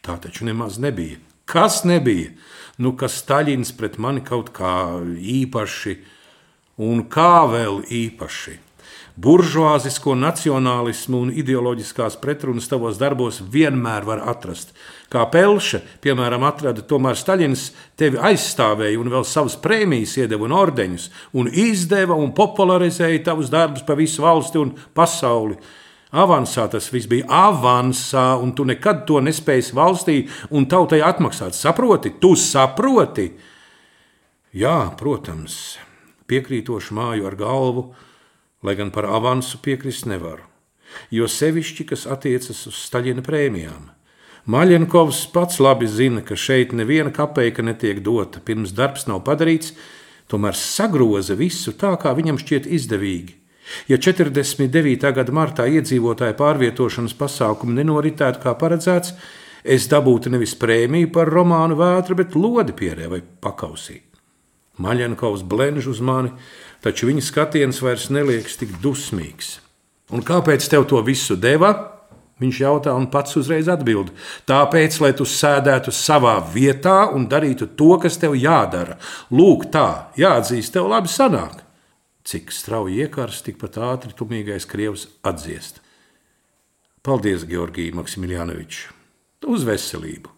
Tā 0.06 0.20
taču 0.22 0.46
nemaz 0.46 0.78
nebija. 0.78 1.18
Kas 1.50 1.82
nebija? 1.90 2.36
Nu, 2.78 2.94
ka 2.98 3.10
Staļins 3.10 3.74
pret 3.78 3.98
mani 4.02 4.22
kaut 4.26 4.52
kā 4.54 4.74
īpaši, 5.18 5.96
un 6.86 7.06
kā 7.10 7.46
vēl 7.50 7.82
īpaši 7.90 8.60
buržuāzisko 9.14 10.16
nacionālismu 10.18 11.20
un 11.22 11.32
ideoloģiskās 11.38 12.18
pretrunas 12.22 12.66
tavos 12.70 12.98
darbos 12.98 13.42
vienmēr 13.54 14.08
var 14.08 14.24
atrast. 14.32 14.74
Kā 15.14 15.28
Pelša, 15.30 15.84
piemēram, 16.02 16.46
atrada, 16.48 16.82
tomēr 16.82 17.18
Staļins 17.20 17.68
tevi 18.00 18.18
aizstāvēja 18.18 18.98
un 18.98 19.12
vēl 19.14 19.26
savas 19.30 19.56
prēmijas 19.62 20.16
iedeva 20.18 20.48
un 20.48 20.56
ordeņus, 20.58 21.08
un 21.38 21.50
izdeva 21.52 22.18
un 22.18 22.34
popularizēja 22.34 23.22
tavus 23.30 23.54
darbus 23.54 23.86
pa 23.86 23.98
visu 24.00 24.26
valsti 24.26 24.62
un 24.62 24.74
pasauli. 24.98 25.60
Avansā 26.14 26.68
tas 26.70 26.92
viss 26.94 27.10
bija 27.10 27.26
avansā, 27.26 28.36
un 28.42 28.52
tu 28.54 28.66
nekad 28.70 29.02
to 29.10 29.22
nespēji 29.22 29.74
valstī 29.74 30.18
un 30.54 30.66
tautai 30.70 31.02
atmaksāt. 31.06 31.58
Saproti? 31.58 32.14
Tu 32.22 32.36
saproti? 32.38 33.32
Jā, 34.54 34.94
protams, 34.98 35.78
piekrītoši 36.30 36.94
māju 36.94 37.30
ar 37.30 37.38
galvu 37.38 37.86
lai 38.64 38.76
gan 38.80 38.92
par 38.92 39.06
avansu 39.06 39.60
piekrist 39.64 40.08
nevaru, 40.10 40.46
jo 41.12 41.28
sevišķi, 41.28 41.90
kas 41.92 42.08
attiecas 42.08 42.64
uz 42.70 42.80
Staļina 42.88 43.24
prēmijām. 43.26 43.92
Maļenkovs 44.44 45.22
pats 45.32 45.62
labi 45.64 45.88
zina, 45.88 46.20
ka 46.24 46.36
šeit 46.36 46.74
neviena 46.76 47.14
kapeika 47.16 47.64
netiek 47.64 48.02
dota, 48.04 48.42
pirms 48.44 48.74
darbs 48.76 49.08
nav 49.08 49.22
padarīts, 49.28 49.72
tomēr 50.28 50.58
sagroza 50.60 51.38
visu 51.40 51.72
tā, 51.80 51.94
kā 52.00 52.12
viņam 52.18 52.42
šķiet 52.42 52.68
izdevīgi. 52.68 53.38
Ja 53.88 53.98
49. 53.98 55.14
gada 55.16 55.36
martā 55.36 55.68
iedzīvotāju 55.72 56.36
pārvietošanas 56.40 57.16
pasākumi 57.20 57.80
nenoritētu 57.80 58.44
kā 58.44 58.56
paredzēts, 58.60 59.16
es 59.64 59.88
dabūtu 59.92 60.34
nevis 60.34 60.58
prēmiju 60.60 61.14
par 61.16 61.32
romānu 61.32 61.80
vētru, 61.80 62.20
bet 62.20 62.36
lodi 62.36 62.76
pierē 62.76 63.08
vai 63.16 63.22
pakausī. 63.24 64.02
Maļenkovs 64.82 65.44
blenž 65.46 65.88
uz 65.92 66.02
mani, 66.02 66.34
taču 66.82 67.10
viņa 67.10 67.24
skatiens 67.24 67.82
vairs 67.84 68.10
neliekas 68.10 68.58
tik 68.58 68.74
dusmīgs. 68.82 69.60
Un 70.14 70.26
kāpēc 70.26 70.66
tev 70.70 70.88
to 70.90 71.02
visu 71.06 71.38
deva? 71.40 71.74
Viņš 72.42 72.60
jautā, 72.60 72.96
un 72.98 73.06
pats 73.14 73.38
uzreiz 73.40 73.70
atbild. 73.72 74.10
Tāpēc, 74.50 74.98
lai 75.04 75.14
tu 75.16 75.26
sēdētu 75.30 75.94
savā 75.94 76.40
vietā 76.54 77.06
un 77.14 77.28
darītu 77.30 77.70
to, 77.78 77.94
kas 78.02 78.18
tev 78.20 78.34
jādara. 78.36 78.98
Lūk, 79.32 79.70
tā, 79.72 80.10
jāatzīst, 80.20 80.74
tev 80.74 80.90
labi 80.92 81.12
sanāk. 81.14 81.62
Cik 82.28 82.52
strauji 82.56 83.06
iekārs, 83.06 83.44
tikpat 83.46 83.78
ātri 83.78 84.16
tumīgais 84.18 84.68
krievs 84.68 85.08
atdziest. 85.24 85.82
Paldies, 87.04 87.44
Georgija 87.48 87.96
Maksimilianovičs, 88.00 88.88
uz 89.52 89.68
veselību! 89.68 90.33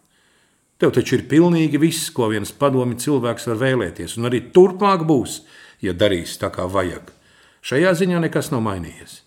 Tev 0.76 0.92
taču 0.92 1.16
ir 1.16 1.28
pilnīgi 1.30 1.80
viss, 1.80 2.10
ko 2.12 2.28
viens 2.28 2.52
padomi 2.52 2.98
cilvēks 3.00 3.48
var 3.48 3.62
vēlēties, 3.62 4.18
un 4.18 4.28
arī 4.28 4.42
turpmāk 4.52 5.06
būs 5.08 5.40
ja 5.84 5.94
darīs 5.96 6.36
tā, 6.40 6.50
kā 6.52 6.66
vajag. 6.70 7.12
Šajā 7.66 7.94
ziņā 8.00 8.20
nekas 8.26 8.52
nav 8.54 8.64
mainījies. 8.66 9.22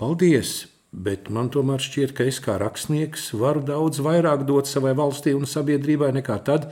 Paldies! 0.00 0.64
Bet 0.94 1.26
man 1.26 1.48
tomēr 1.50 1.82
šķiet, 1.82 2.12
ka 2.14 2.22
es 2.30 2.36
kā 2.38 2.54
rakstnieks 2.60 3.32
varu 3.34 3.64
daudz 3.66 3.98
vairāk 3.98 4.44
dot 4.46 4.68
savai 4.70 4.92
valstī 4.94 5.32
un 5.34 5.42
sabiedrībai 5.42 6.12
nekā 6.14 6.36
tad, 6.46 6.68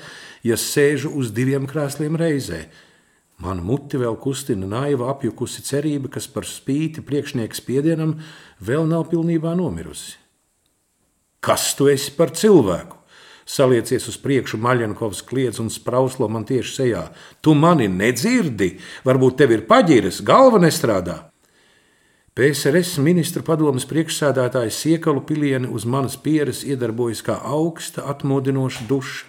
ja 0.47 0.55
sēžu 0.55 1.11
uz 1.19 1.33
diviem 1.35 1.67
krēsliem 1.67 2.15
reizē. 2.21 2.61
Manu 3.43 3.67
muti 3.67 3.99
vēl 3.99 4.15
kustina 4.23 4.69
naiva 4.71 5.09
apjukusi 5.11 5.65
cerība, 5.67 6.13
kas 6.15 6.31
par 6.31 6.47
spīti 6.47 7.03
priekšnieka 7.03 7.59
spiedienam 7.59 8.15
vēl 8.63 8.87
nav 8.87 9.09
pilnībā 9.11 9.57
nomirusi. 9.59 10.15
Kas 11.43 11.73
tu 11.75 11.91
esi 11.91 12.15
par 12.15 12.31
cilvēku? 12.31 13.02
Saliecies 13.53 14.07
uz 14.09 14.17
priekšu, 14.17 14.57
Maļņakovs 14.65 15.19
kliedz 15.29 15.61
un 15.61 15.69
sprauslo 15.69 16.25
man 16.33 16.47
tieši 16.49 16.73
sejā. 16.73 17.03
Tu 17.45 17.53
mani 17.53 17.89
nedzirdi, 17.93 18.79
varbūt 19.05 19.37
tev 19.43 19.53
ir 19.53 19.67
paģiras, 19.69 20.23
galva 20.25 20.63
nestrādā. 20.63 21.19
PSRS 22.33 22.97
ministra 23.05 23.43
padomas 23.45 23.85
priekšsēdētājs 23.91 24.79
Siekalu 24.87 25.21
pilieni 25.29 25.69
uz 25.69 25.85
manas 25.85 26.17
pieres 26.17 26.63
iedarbojas 26.65 27.21
kā 27.27 27.37
augsta, 27.45 28.07
atmodinoša 28.09 28.89
duša. 28.89 29.29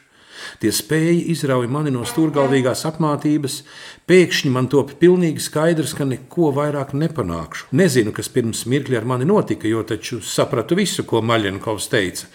Tie 0.63 0.71
spēja 0.71 1.19
izrauj 1.33 1.67
mani 1.71 1.91
no 1.91 2.05
stūrgalvīgās 2.07 2.85
apmātības, 2.87 3.59
pēkšņi 4.07 4.55
man 4.55 4.71
top 4.71 4.95
pilnīgi 5.03 5.43
skaidrs, 5.43 5.97
ka 5.99 6.07
neko 6.07 6.51
vairāk 6.55 6.95
nepanākšu. 6.95 7.73
Nezinu, 7.75 8.15
kas 8.15 8.31
pirms 8.31 8.63
mirkļa 8.71 9.03
ar 9.03 9.07
mani 9.15 9.27
notika, 9.27 9.67
jo 9.67 9.83
taču 9.87 10.23
sapratu 10.23 10.79
visu, 10.79 11.03
ko 11.07 11.19
Maļņakovs 11.23 11.91
teica. 11.91 12.31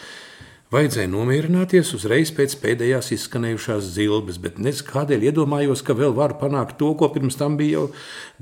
Vajadzēja 0.68 1.08
nomierināties 1.08 1.94
uzreiz 1.96 2.28
pēc 2.36 2.52
pēdējās 2.60 3.06
izskanējušās 3.14 3.86
zilbes, 3.94 4.36
bet 4.36 4.58
nezinu, 4.60 4.84
kādēļ 4.90 5.22
iedomājos, 5.30 5.80
ka 5.80 5.94
vēl 5.96 6.12
varu 6.12 6.36
panākt 6.42 6.76
to, 6.76 6.90
ko 6.92 7.08
pirms 7.14 7.38
tam 7.40 7.54
bija 7.56 7.78
jau 7.78 7.84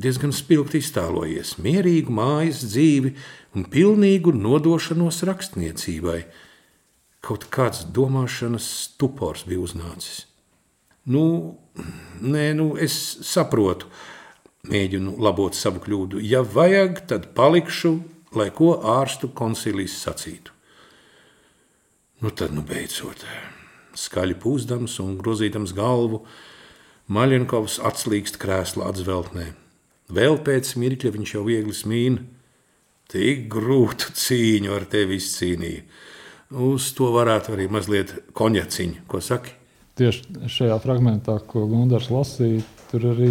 diezgan 0.02 0.34
spilgti 0.34 0.80
iztēlojies- 0.82 1.52
mierīgu 1.66 2.10
mājas 2.10 2.64
dzīvi 2.66 3.12
un 3.54 3.68
pilnīgu 3.70 4.34
nodošanos 4.34 5.22
rakstniecībai. 5.22 6.24
Kaut 7.22 7.46
kāds 7.46 7.84
domāšanas 7.86 8.66
stupors 8.88 9.46
bija 9.46 9.62
uznācis. 9.62 10.24
Nu, 11.06 11.54
nē, 12.20 12.56
nu, 12.58 12.76
es 12.76 13.18
saprotu, 13.22 13.86
mēģinu 14.66 15.14
labot 15.16 15.54
savu 15.54 15.78
kļūdu. 15.78 16.18
Ja 16.26 16.42
vajag, 16.42 17.06
tad 17.06 17.34
palikšu, 17.38 18.00
lai 18.34 18.50
ko 18.50 18.74
ārstu 18.82 19.30
konsilijas 19.30 19.94
sacītu. 20.02 20.55
Nu 22.24 22.32
tad, 22.32 22.54
nu 22.56 22.62
beidzot, 22.64 23.26
skaļi 23.96 24.38
pūzdams 24.40 24.94
un 25.04 25.18
grozīdams 25.20 25.74
galvu, 25.76 26.22
Maļinkovs 27.12 27.76
atslīgst 27.86 28.38
krēsla 28.42 28.88
atzveltnē. 28.90 29.50
Vēl 30.10 30.40
pēc 30.42 30.72
mirkļa 30.80 31.12
viņš 31.14 31.34
jau 31.36 31.42
viegli 31.46 31.74
smīna. 31.76 32.24
Tik 33.12 33.44
grūtu 33.52 34.10
cīņu 34.18 34.72
ar 34.74 34.88
tevi 34.90 35.20
izcīnīja. 35.20 35.84
Uz 36.66 36.88
to 36.98 37.12
varētu 37.14 37.54
arī 37.54 37.68
mazliet 37.70 38.16
konjaciņu, 38.34 39.04
ko 39.10 39.20
saki? 39.22 39.54
Tieši 39.98 40.48
šajā 40.50 40.80
fragmentā, 40.82 41.36
ko 41.46 41.64
Gunārs 41.70 42.10
lasīja, 42.10 42.64
tur 42.90 43.06
arī 43.12 43.30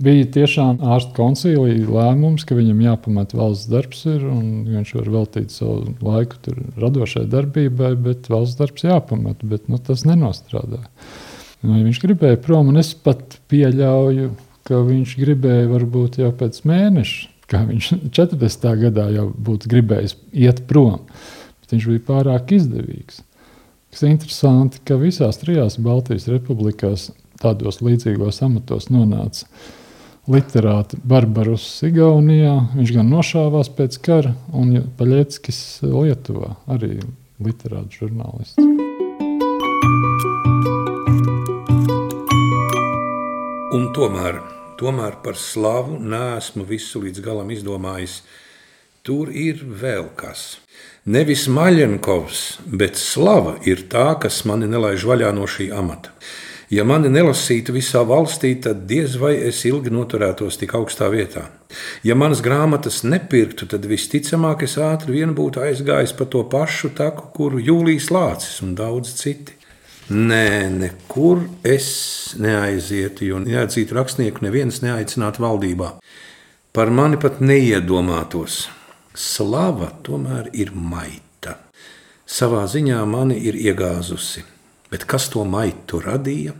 bija 0.00 0.26
tiešām 0.36 0.80
ārsta 0.94 1.12
koncīlija 1.16 1.88
lēmums, 1.90 2.46
ka 2.48 2.56
viņam 2.56 2.80
jāpamet 2.86 3.34
valsts 3.36 3.68
darbs, 3.70 4.04
ir, 4.08 4.24
un 4.28 4.62
viņš 4.68 4.94
var 4.98 5.10
veltīt 5.16 5.52
savu 5.52 5.92
laiku 6.04 6.54
radošai 6.80 7.26
darbībai, 7.32 7.92
bet 8.00 8.30
valsts 8.32 8.58
darbs 8.60 8.86
jāpamet. 8.86 9.44
Bet, 9.48 9.68
nu, 9.72 9.80
tas 9.82 10.06
nenostrādā. 10.08 10.80
Nu, 11.62 11.76
viņš 11.76 12.00
gribēja 12.02 12.40
prom, 12.42 12.72
un 12.72 12.80
es 12.80 12.92
pat 12.94 13.36
pieļauju, 13.52 14.32
ka 14.66 14.80
viņš 14.86 15.18
gribēja 15.20 15.68
varbūt 15.70 16.18
jau 16.22 16.32
pēc 16.38 16.62
mēneša, 16.68 17.28
kā 17.52 17.62
viņš 17.68 17.92
40. 18.18 18.72
gadā 18.86 19.10
jau 19.14 19.28
būtu 19.36 19.70
gribējis 19.72 20.16
iet 20.32 20.64
prom. 20.70 21.04
Bet 21.60 21.76
viņš 21.76 21.90
bija 21.92 22.06
pārāk 22.08 22.56
izdevīgs. 22.56 23.20
Tas 23.92 24.06
ir 24.06 24.14
interesanti, 24.14 24.80
ka 24.88 24.96
visās 24.96 25.36
trijās 25.36 25.76
Baltijas 25.84 26.24
republikās 26.32 27.10
tādos 27.42 27.82
līdzīgos 27.84 28.38
amatos 28.46 28.88
nonāca 28.88 29.44
literāti 30.30 30.98
Barbarus 31.02 31.64
Igaunijā. 31.86 32.54
Viņš 32.76 32.92
gan 32.94 33.10
nošāvās 33.10 33.70
pēc 33.74 33.98
kara, 34.04 34.34
un 34.54 34.76
Paļeckis 34.98 35.82
Lietuvā 35.86 36.54
arī 36.70 37.00
literāts 37.42 37.98
žurnālists. 37.98 38.58
Un 43.72 43.88
tomēr, 43.96 44.38
tomēr 44.78 45.18
par 45.24 45.38
slavu 45.40 45.98
nesmu 45.98 46.66
visu 46.68 47.02
līdz 47.02 47.24
galam 47.24 47.50
izdomājis. 47.50 48.20
Tur 49.02 49.32
ir 49.34 49.64
vēl 49.64 50.12
kas. 50.14 50.60
Nevis 51.10 51.48
Maļņakovs, 51.50 52.42
bet 52.70 52.94
slava 53.00 53.56
ir 53.66 53.88
tā, 53.90 54.12
kas 54.22 54.44
mani 54.46 54.68
nelaiž 54.70 55.02
vaļā 55.08 55.32
no 55.34 55.48
šī 55.50 55.72
amata. 55.74 56.12
Ja 56.72 56.86
mani 56.88 57.10
nelasītu 57.12 57.74
visā 57.76 58.00
valstī, 58.08 58.54
tad 58.64 58.86
diez 58.88 59.18
vai 59.20 59.34
es 59.44 59.58
ilgi 59.68 59.90
noturētos 59.92 60.56
tik 60.56 60.72
augstā 60.78 61.10
vietā. 61.12 61.42
Ja 62.00 62.16
manas 62.16 62.40
grāmatas 62.40 63.02
nepirktu, 63.04 63.66
tad 63.68 63.84
visticamāk 63.90 64.64
es 64.64 64.78
ātri 64.80 65.18
vien 65.18 65.34
būtu 65.36 65.60
aizgājis 65.66 66.14
pa 66.16 66.24
to 66.32 66.40
pašu 66.48 66.94
taku, 66.96 67.28
kuru 67.36 67.60
Jūlijas 67.60 68.08
Lācis 68.14 68.62
un 68.64 68.72
daudz 68.78 69.12
citi. 69.18 69.58
Nē, 70.08 70.72
nekur 70.72 71.44
es 71.60 71.90
neaizietu, 72.40 73.28
jo 73.28 73.42
neatzītu 73.44 73.98
rakstnieku 73.98 74.40
neviens 74.46 74.80
neaicinātu 74.80 75.44
valdībā. 75.44 75.90
Par 76.72 76.88
mani 76.88 77.20
pat 77.20 77.44
neiedomātos. 77.44 78.64
Slava 79.12 79.90
tomēr 80.08 80.48
ir 80.56 80.72
maita. 80.72 81.58
Savā 82.24 82.64
ziņā 82.64 83.04
mani 83.04 83.36
ir 83.44 83.60
iegāzusi. 83.60 84.48
Bet 84.92 85.04
kas 85.08 85.28
to 85.32 85.44
maitu 85.48 86.00
radīja? 86.00 86.52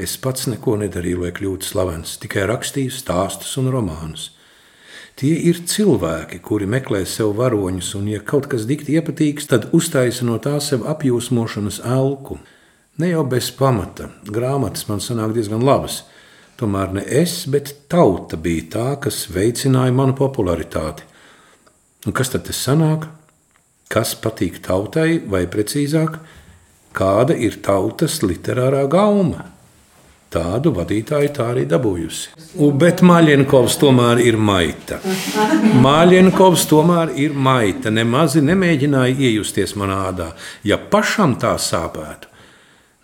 Es 0.00 0.14
pats 0.16 0.46
neko 0.48 0.78
nedarīju, 0.80 1.18
lai 1.26 1.30
kļūtu 1.36 1.66
slavens, 1.66 2.14
tikai 2.22 2.46
rakstīju 2.48 2.92
stāstus 2.94 3.58
un 3.60 3.66
romānus. 3.74 4.30
Tie 5.20 5.34
ir 5.50 5.58
cilvēki, 5.68 6.38
kuri 6.40 6.64
meklē 6.70 7.02
sev 7.04 7.34
varoņus, 7.36 7.90
un, 7.98 8.06
ja 8.08 8.22
kaut 8.24 8.46
kas 8.48 8.64
dikti 8.70 8.94
iepatīks, 8.96 9.50
tad 9.50 9.66
uztaisa 9.76 10.24
no 10.24 10.38
tā 10.40 10.54
sev 10.64 10.86
apjūsmošanas 10.88 11.82
elku. 11.84 12.38
Ne 12.96 13.10
jau 13.10 13.26
bez 13.28 13.50
pamata, 13.58 14.08
grāmatas 14.24 14.88
man 14.88 15.04
sanāk 15.04 15.36
diezgan 15.36 15.66
labas. 15.68 16.00
Tomēr 16.56 16.96
ne 16.96 17.04
es, 17.20 17.42
bet 17.52 17.74
tauta 17.92 18.40
bija 18.40 18.66
tā, 18.72 18.88
kas 19.04 19.26
veicināja 19.36 19.92
manu 19.92 20.16
popularitāti. 20.16 21.04
Un 22.08 22.16
kas 22.16 22.32
tad 22.32 22.48
sanāk? 22.56 23.04
Kas 23.92 24.16
patīk 24.16 24.62
tautai, 24.64 25.20
vai 25.28 25.44
precīzāk, 25.50 26.16
kāda 26.96 27.36
ir 27.36 27.60
tautas 27.60 28.22
literārā 28.24 28.86
gauma? 28.88 29.49
Tādu 30.30 30.70
vadītāju 30.70 31.30
tā 31.34 31.48
arī 31.50 31.64
dabūjusi. 31.66 32.36
U, 32.62 32.68
bet 32.78 33.00
Maļņikovs 33.02 33.74
tomēr 33.82 34.20
ir 34.22 34.36
maita. 34.38 35.00
Maļņikovs 35.82 36.66
tomēr 36.70 37.16
ir 37.18 37.32
maita. 37.34 37.90
Nemaz 37.90 38.36
nemēģināja 38.38 39.16
iejusties 39.26 39.74
manā 39.80 39.96
ādā. 40.12 40.28
Ja 40.62 40.78
pašam 40.78 41.34
tā 41.42 41.56
sāpētu, 41.58 42.30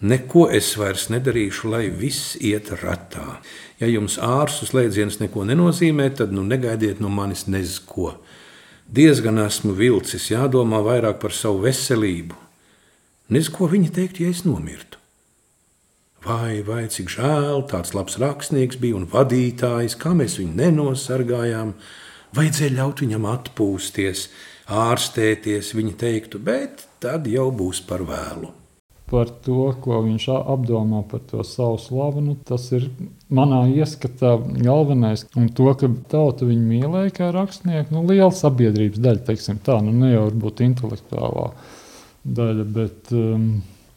neko 0.06 0.44
es 0.54 0.68
vairs 0.78 1.08
nedarīšu, 1.10 1.72
lai 1.72 1.88
viss 1.90 2.36
iet 2.38 2.70
ratā. 2.78 3.40
Ja 3.82 3.90
jums 3.90 4.20
ārstu 4.22 4.68
slēdziens 4.70 5.18
neko 5.18 5.48
nenozīmē, 5.50 6.06
tad 6.14 6.30
nu 6.30 6.46
negaidiet 6.46 7.02
no 7.02 7.10
manis 7.10 7.48
nezko. 7.50 8.12
Diezgan 8.86 9.42
esmu 9.42 9.74
vilcis, 9.74 10.28
jādomā 10.30 10.78
vairāk 10.86 11.18
par 11.24 11.34
savu 11.34 11.64
veselību. 11.66 12.38
Nezinu, 13.34 13.56
ko 13.58 13.66
viņi 13.74 13.90
teiktu, 13.98 14.22
ja 14.22 14.30
es 14.30 14.44
nomirtu. 14.46 15.02
Vai, 16.24 16.62
vai 16.66 16.86
cik 16.90 17.10
žēl, 17.12 17.62
tāds 17.70 17.92
labs 17.94 18.16
rakstnieks 18.18 18.80
bija 18.82 18.96
un 18.98 19.06
vadītājs, 19.10 19.94
kā 20.00 20.14
mēs 20.16 20.38
viņu 20.40 20.56
nenosargājām. 20.58 21.74
Vajadzēja 22.36 22.76
ļaut 22.80 23.02
viņam 23.04 23.28
atpūsties, 23.30 24.26
ārstēties, 24.66 25.74
viņa 25.76 25.96
teiktu, 26.00 26.40
bet 26.42 26.86
tad 27.04 27.28
jau 27.30 27.50
būs 27.54 27.84
par 27.86 28.02
vēlu. 28.08 28.50
Par 29.06 29.30
to, 29.44 29.68
ko 29.84 30.00
viņš 30.02 30.24
apdomā 30.34 31.04
par 31.06 31.20
to 31.30 31.44
savu 31.46 31.78
slavu, 31.78 32.24
nu, 32.24 32.34
tas 32.48 32.64
ir 32.74 32.88
manā 33.30 33.60
ieskatā 33.70 34.32
galvenais. 34.56 35.22
Un 35.38 35.46
to, 35.54 35.68
ka 35.78 35.92
tauta 36.10 36.48
viņu 36.48 36.66
mīlēja 36.72 37.14
kā 37.14 37.30
rakstnieku, 37.36 37.94
nu, 37.94 38.02
liela 38.10 38.32
sabiedrības 38.34 38.98
daļa, 39.04 39.22
teiksim 39.28 39.62
tā, 39.62 39.78
nu, 39.86 39.94
ne 39.94 40.10
jau 40.10 40.26
varbūt 40.26 40.64
intelektuālā 40.66 41.52
daļa, 42.26 42.66
bet 42.74 43.14
um, 43.14 43.50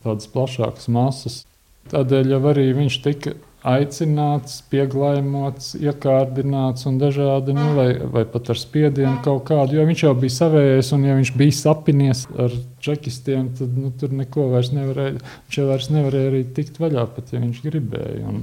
tādas 0.05 0.29
plašākas 0.29 0.91
masas. 0.93 1.41
Tādēļ 1.89 2.35
jau 2.35 2.41
arī 2.51 2.65
viņš 2.77 2.97
tika 3.05 3.35
aicināts, 3.67 4.61
pieglājmots, 4.71 5.73
iekārdināts 5.81 6.85
un 6.87 6.99
dažādi, 7.01 7.51
nu, 7.57 7.65
vai, 7.75 7.87
vai 8.13 8.23
pat 8.29 8.53
ar 8.53 8.59
spiedienu 8.59 9.17
kaut 9.25 9.43
kādu. 9.49 9.75
Jo 9.75 9.87
viņš 9.89 10.03
jau 10.05 10.13
bija 10.15 10.35
savējais, 10.37 10.91
un 10.95 11.03
ja 11.09 11.17
viņš 11.17 11.31
bija 11.41 11.55
sapinies 11.57 12.23
ar 12.39 12.55
čekistiem, 12.85 13.49
tad 13.59 13.75
nu, 13.75 13.91
tur 13.99 14.13
neko 14.15 14.47
vairs 14.53 14.71
nevarēja. 14.75 15.17
Viņš 15.49 15.59
jau 15.59 15.67
vairs 15.67 15.89
nevarēja 15.91 16.31
arī 16.31 16.45
tikt 16.55 16.79
vaļā, 16.79 17.03
pat 17.17 17.35
ja 17.35 17.43
viņš 17.43 17.59
gribēja. 17.65 18.31
Un 18.31 18.39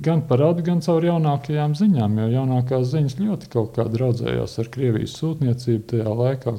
gan 0.00 0.24
par 0.30 0.40
radu, 0.46 0.64
gan 0.70 0.80
caur 0.86 1.04
jaunākajām 1.10 1.76
ziņām, 1.76 2.18
jo 2.24 2.30
jaunākās 2.38 2.88
ziņas 2.94 3.20
ļoti 3.20 3.52
kaut 3.52 3.76
kā 3.76 3.84
draudzējās 3.92 4.56
ar 4.62 4.72
Krievijas 4.72 5.20
sūtniecību 5.20 5.86
tajā 5.92 6.18
laikā 6.24 6.56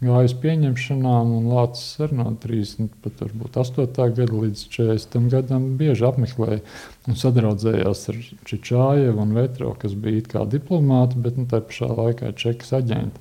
gāja 0.00 0.30
uz 0.30 0.34
pieņemšanām, 0.40 1.32
un 1.36 1.48
Lācis 1.52 2.00
arī 2.00 2.16
no 2.18 2.30
30, 2.40 2.88
pat 3.04 3.20
varbūt 3.20 3.58
8. 3.60 3.84
gada 4.16 4.28
līdz 4.32 4.62
40 4.72 5.28
gadam 5.32 5.66
bieži 5.80 6.06
apmeklēja 6.08 6.62
un 7.08 7.18
sadraudzējās 7.20 8.06
ar 8.12 8.20
Čičājevu 8.48 9.20
un 9.20 9.36
Vetro, 9.36 9.74
kas 9.80 9.92
bija 9.92 10.24
kā 10.34 10.46
diplomāti, 10.48 11.20
bet 11.20 11.36
nu, 11.40 11.44
tā 11.50 11.60
pašā 11.64 11.90
laikā 11.92 12.32
čekas 12.40 12.72
aģenti. 12.80 13.20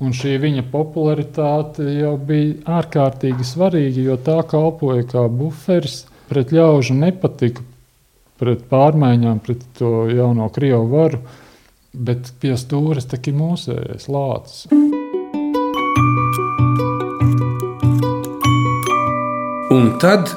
Un 0.00 0.14
šī 0.16 0.36
viņa 0.40 0.64
popularitāte 0.72 1.84
jau 1.98 2.14
bija 2.16 2.78
ārkārtīgi 2.80 3.44
svarīga, 3.44 4.04
jo 4.12 4.16
tā 4.16 4.38
kalpoja 4.48 5.04
kā 5.08 5.26
buferis 5.28 6.06
pret 6.30 6.52
ļaužu 6.56 6.96
nepatiku, 7.00 7.64
pret 8.40 8.64
pārmaiņām, 8.70 9.42
pret 9.44 9.64
to 9.76 10.06
jauno 10.12 10.48
krievu 10.52 10.86
varu, 10.92 11.20
bet 11.92 12.32
pie 12.40 12.54
stūres 12.60 13.08
tā 13.08 13.20
ir 13.20 13.36
mūsējais 13.36 14.08
lācis. 14.08 14.89
Un 19.70 19.92
tad 20.02 20.32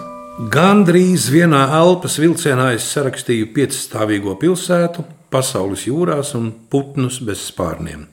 gandrīz 0.54 1.24
vienā 1.34 1.63
elpas 1.74 2.19
vilcienā 2.22 2.67
es 2.76 2.86
sarakstīju 2.93 3.48
piecstāvīgo 3.56 4.36
pilsētu, 4.38 5.02
pasaules 5.34 5.88
jūrās 5.88 6.36
un 6.38 6.52
putnus 6.69 7.17
bez 7.26 7.41
spārniem. 7.48 8.04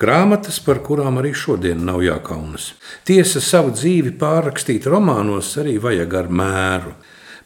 Grāmatas, 0.00 0.56
par 0.64 0.80
kurām 0.86 1.20
arī 1.20 1.34
šodien 1.36 1.84
nav 1.84 2.00
jākaunas. 2.00 2.70
Tiesa, 3.04 3.44
savu 3.44 3.74
dzīvi 3.76 4.14
pārrakstīt 4.16 4.88
romānos 4.88 5.52
arī 5.60 5.76
vajag 5.84 6.16
ar 6.22 6.32
mēru. 6.40 6.96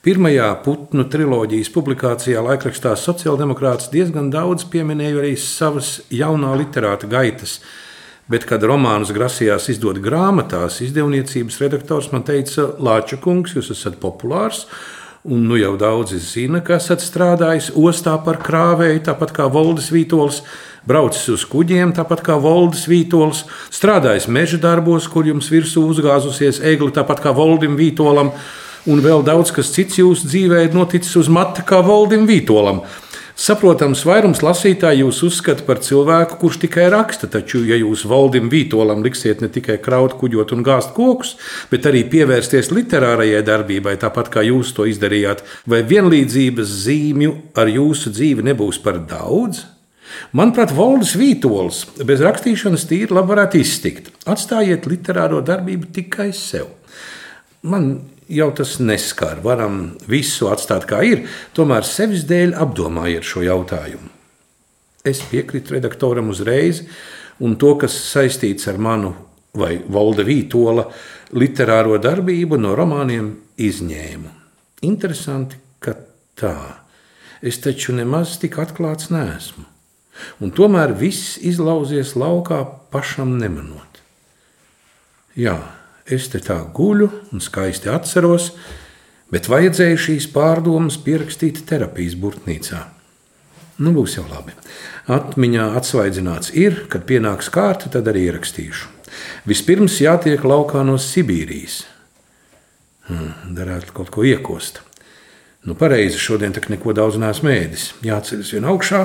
Pirmajā 0.06 0.52
putnu 0.62 1.08
triloģijas 1.10 1.74
publikācijā 1.74 2.38
laikrakstā 2.46 2.94
Sociāldemokrāts 2.94 3.90
diezgan 3.90 4.30
daudz 4.30 4.68
pieminēja 4.70 5.18
arī 5.24 5.34
savas 5.34 5.96
jaunā 6.14 6.54
literāta 6.54 7.10
gaitas, 7.10 7.58
Bet, 8.30 8.44
kad 8.46 8.62
romānus 8.62 9.10
grasījās 9.14 9.66
izdot 9.72 9.98
grāmatās, 10.02 10.78
izdevniecības 10.84 11.58
redaktors 11.64 12.12
man 12.14 12.22
teica, 12.26 12.68
Lāča 12.78 13.18
kungs, 13.22 13.56
jūs 13.56 13.72
esat 13.74 13.98
populārs. 14.02 14.68
Un 15.22 15.44
nu 15.46 15.54
jau 15.58 15.76
daudzi 15.78 16.18
zina, 16.18 16.58
ka 16.66 16.80
esat 16.80 17.02
strādājis 17.02 17.72
ostā 17.78 18.16
par 18.24 18.40
krāvēju, 18.42 19.04
tāpat 19.06 19.34
kā 19.36 19.46
Valdis 19.50 19.92
Vītols, 19.94 20.40
braucis 20.86 21.28
uz 21.30 21.44
kuģiem, 21.46 21.92
tāpat 21.94 22.24
kā 22.26 22.38
Valdis 22.42 22.88
Vītols, 22.90 23.44
strādājis 23.70 24.26
meža 24.26 24.58
darbos, 24.62 25.06
kur 25.10 25.26
jums 25.26 25.50
virsū 25.50 25.84
uzgāzusies 25.92 26.58
egli, 26.66 26.90
tāpat 26.94 27.22
kā 27.22 27.34
Valdim 27.36 27.78
Vītolam, 27.78 28.32
un 28.90 29.02
vēl 29.02 29.22
daudz 29.26 29.54
kas 29.54 29.70
cits 29.74 30.00
jūsu 30.02 30.26
dzīvē 30.26 30.64
ir 30.66 30.74
noticis 30.74 31.14
uz 31.22 31.30
mata 31.30 31.62
kā 31.66 31.78
Valdim 31.86 32.26
Vītolam. 32.26 32.82
Saprotams, 33.32 34.02
vairums 34.04 34.42
lasītāju 34.44 35.06
jūs 35.06 35.22
uzskata 35.24 35.64
par 35.64 35.78
cilvēku, 35.80 36.36
kurš 36.42 36.58
tikai 36.66 36.90
raksta, 36.92 37.30
taču, 37.32 37.62
ja 37.64 37.78
jūs 37.80 38.04
valdim 38.08 38.50
vītolam 38.52 39.00
liksiet 39.04 39.40
ne 39.40 39.48
tikai 39.52 39.78
kraut, 39.80 40.18
kuģot 40.20 40.52
un 40.52 40.64
gāzt 40.66 40.92
kokus, 40.96 41.38
bet 41.72 41.88
arī 41.88 42.04
pievērsties 42.12 42.68
literārajai 42.76 43.40
darbībai, 43.48 43.96
tāpat 44.02 44.28
kā 44.34 44.44
jūs 44.44 44.74
to 44.76 44.84
izdarījāt, 44.90 45.40
vai 45.64 45.80
vienlīdzības 45.88 46.76
zīmju 46.84 47.34
ar 47.56 47.72
jūsu 47.72 48.12
dzīvi 48.12 48.44
nebūs 48.52 48.82
par 48.84 49.00
daudz? 49.08 49.64
Manuprāt, 50.36 50.74
Valdis 50.76 51.14
Vītols 51.16 51.82
bez 52.04 52.20
rakstīšanas 52.20 52.84
tīri 52.90 53.16
labi 53.16 53.32
varētu 53.32 53.60
iztikt. 53.62 54.10
Atstājiet 54.28 54.84
literāro 54.90 55.40
darbību 55.40 55.88
tikai 55.96 56.28
sev. 56.36 56.68
Man 57.64 57.94
jau 58.32 58.48
tas 58.56 58.78
neskar. 58.80 59.40
Varam 59.44 59.94
visu 60.08 60.48
atstāt 60.52 60.86
kā 60.88 61.02
ir, 61.06 61.26
tomēr 61.56 61.86
sevis 61.86 62.26
dēļ 62.28 62.56
apdomājiet 62.64 63.26
šo 63.26 63.44
jautājumu. 63.46 64.10
Es 65.04 65.22
piekrītu 65.26 65.76
redaktoram 65.76 66.30
uzreiz, 66.30 66.84
un 67.42 67.56
to, 67.58 67.74
kas 67.80 67.96
saistīts 68.12 68.68
ar 68.70 68.78
manu 68.78 69.14
vai 69.58 69.74
Valda 69.92 70.24
Vītola 70.24 70.86
literāro 71.36 71.98
darbību, 72.00 72.58
no 72.60 72.76
romāniem 72.78 73.34
izņēmu. 73.60 74.30
Interesanti, 74.86 75.58
ka 75.82 75.96
tā. 76.38 76.56
Es 77.42 77.58
taču 77.62 77.94
nemaz 77.96 78.36
tik 78.40 78.60
atklāts 78.62 79.10
neesmu. 79.12 79.66
Un 80.44 80.52
tomēr 80.54 80.92
viss 80.94 81.38
izlauzies 81.40 82.14
laukā 82.18 82.60
pašam 82.92 83.34
nemanot. 83.40 84.02
Jā, 85.34 85.56
Es 86.10 86.26
te 86.32 86.40
tā 86.42 86.58
guļu 86.74 87.08
un 87.30 87.42
skaisti 87.42 87.90
atceros, 87.92 88.50
bet 89.30 89.46
vajadzēja 89.50 90.00
šīs 90.08 90.26
pārdomas 90.34 90.98
pierakstīt 91.04 91.62
terapijas 91.68 92.16
burtnīcā. 92.18 92.82
Nu, 93.82 93.92
būs 93.94 94.18
jau 94.18 94.24
labi. 94.28 94.54
Atmiņā 95.10 95.72
atsvaidzināts 95.78 96.52
ir, 96.58 96.84
kad 96.90 97.06
pienāks 97.08 97.48
kārta, 97.54 97.90
tad 97.90 98.10
arī 98.10 98.26
ierakstīšu. 98.28 98.90
Vispirms 99.48 100.00
jātiek 100.02 100.42
laukā 100.46 100.82
no 100.86 100.98
Sibīrijas. 101.00 101.82
Hmm, 103.08 103.54
darētu 103.56 103.94
kaut 103.96 104.12
ko 104.14 104.26
iekost. 104.26 104.82
Nu, 105.66 105.76
pareizi, 105.78 106.18
šodien 106.18 106.54
tak 106.54 106.68
neko 106.72 106.94
daudz 106.96 107.18
neesmu 107.22 107.50
mēdis. 107.50 107.88
Jāceļas 108.02 108.52
vien 108.56 108.66
augšā, 108.70 109.02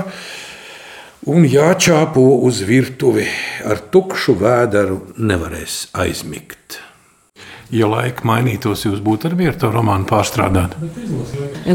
un 1.30 1.46
jāčāpo 1.46 2.26
uz 2.48 2.64
virtuvi. 2.66 3.28
Ar 3.70 3.82
tukšu 3.94 4.38
vēderu 4.42 5.00
nevarēs 5.18 5.88
aizmigt 5.98 6.82
ja 7.74 7.88
laika 7.90 8.26
mainītos, 8.28 8.86
jūs 8.88 9.02
būtu 9.04 9.30
arī 9.32 9.50
ar 9.52 9.58
to 9.60 9.70
romānu 9.74 10.08
pārstrādāt? 10.10 10.76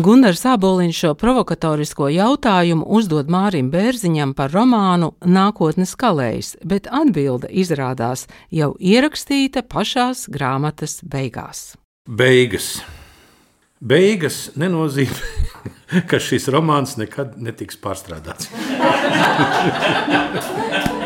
Gunārs 0.04 0.44
Aboliņš 0.48 1.02
šo 1.04 1.12
provokatorisko 1.18 2.08
jautājumu 2.12 2.86
uzdod 2.98 3.30
Mārim 3.32 3.70
Bērziņam 3.72 4.34
par 4.38 4.52
romānu 4.54 5.12
Nākotnes 5.24 5.94
kalējs, 5.98 6.56
bet 6.64 6.88
atbilde 6.90 7.50
izrādās 7.50 8.26
jau 8.50 8.72
ierakstīta 8.78 9.62
pašās 9.62 10.28
grāmatas 10.32 11.00
beigās. 11.02 11.76
Beigas. 12.08 12.82
beigas 13.80 14.50
nenozīmē, 14.58 15.22
ka 16.10 16.18
šis 16.22 16.48
romāns 16.50 16.96
nekad 16.98 17.38
netiks 17.38 17.78
pārstrādāts. 17.78 18.50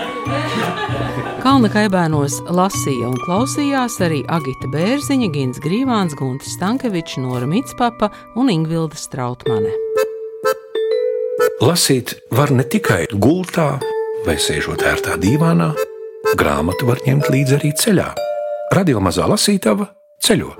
Kalna 1.46 1.68
kaibēnos 1.70 2.40
lasīja 2.50 3.06
un 3.06 3.20
klausījās 3.22 4.00
arī 4.02 4.16
Agita 4.34 4.66
Bērziņa, 4.72 5.28
Gins 5.30 5.60
Grīvāns, 5.62 6.16
Guntis 6.18 6.56
Stankevičs, 6.56 7.20
Nora 7.22 7.46
Mitspapa 7.46 8.08
un 8.34 8.48
Ingvilda 8.50 8.98
Strautmane. 8.98 9.70
Lasīt 11.62 12.16
var 12.34 12.50
ne 12.50 12.64
tikai 12.66 13.04
gultā 13.14 13.68
vai 14.26 14.34
sēžot 14.42 14.82
ērtā 14.90 15.14
dīvānā, 15.22 15.68
grāmatu 16.34 16.88
var 16.88 17.04
ņemt 17.06 17.30
līdzi 17.30 17.54
arī 17.60 17.70
ceļā. 17.78 18.08
Radio 18.74 19.04
mazā 19.06 19.28
lasītava 19.30 19.86
ceļo. 20.26 20.50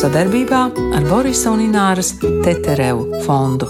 Sadarbībā 0.00 0.62
ar 0.96 1.10
Borisa 1.12 1.52
un 1.52 1.66
Ināras 1.66 2.14
Teterevu 2.24 3.20
fondu. 3.28 3.68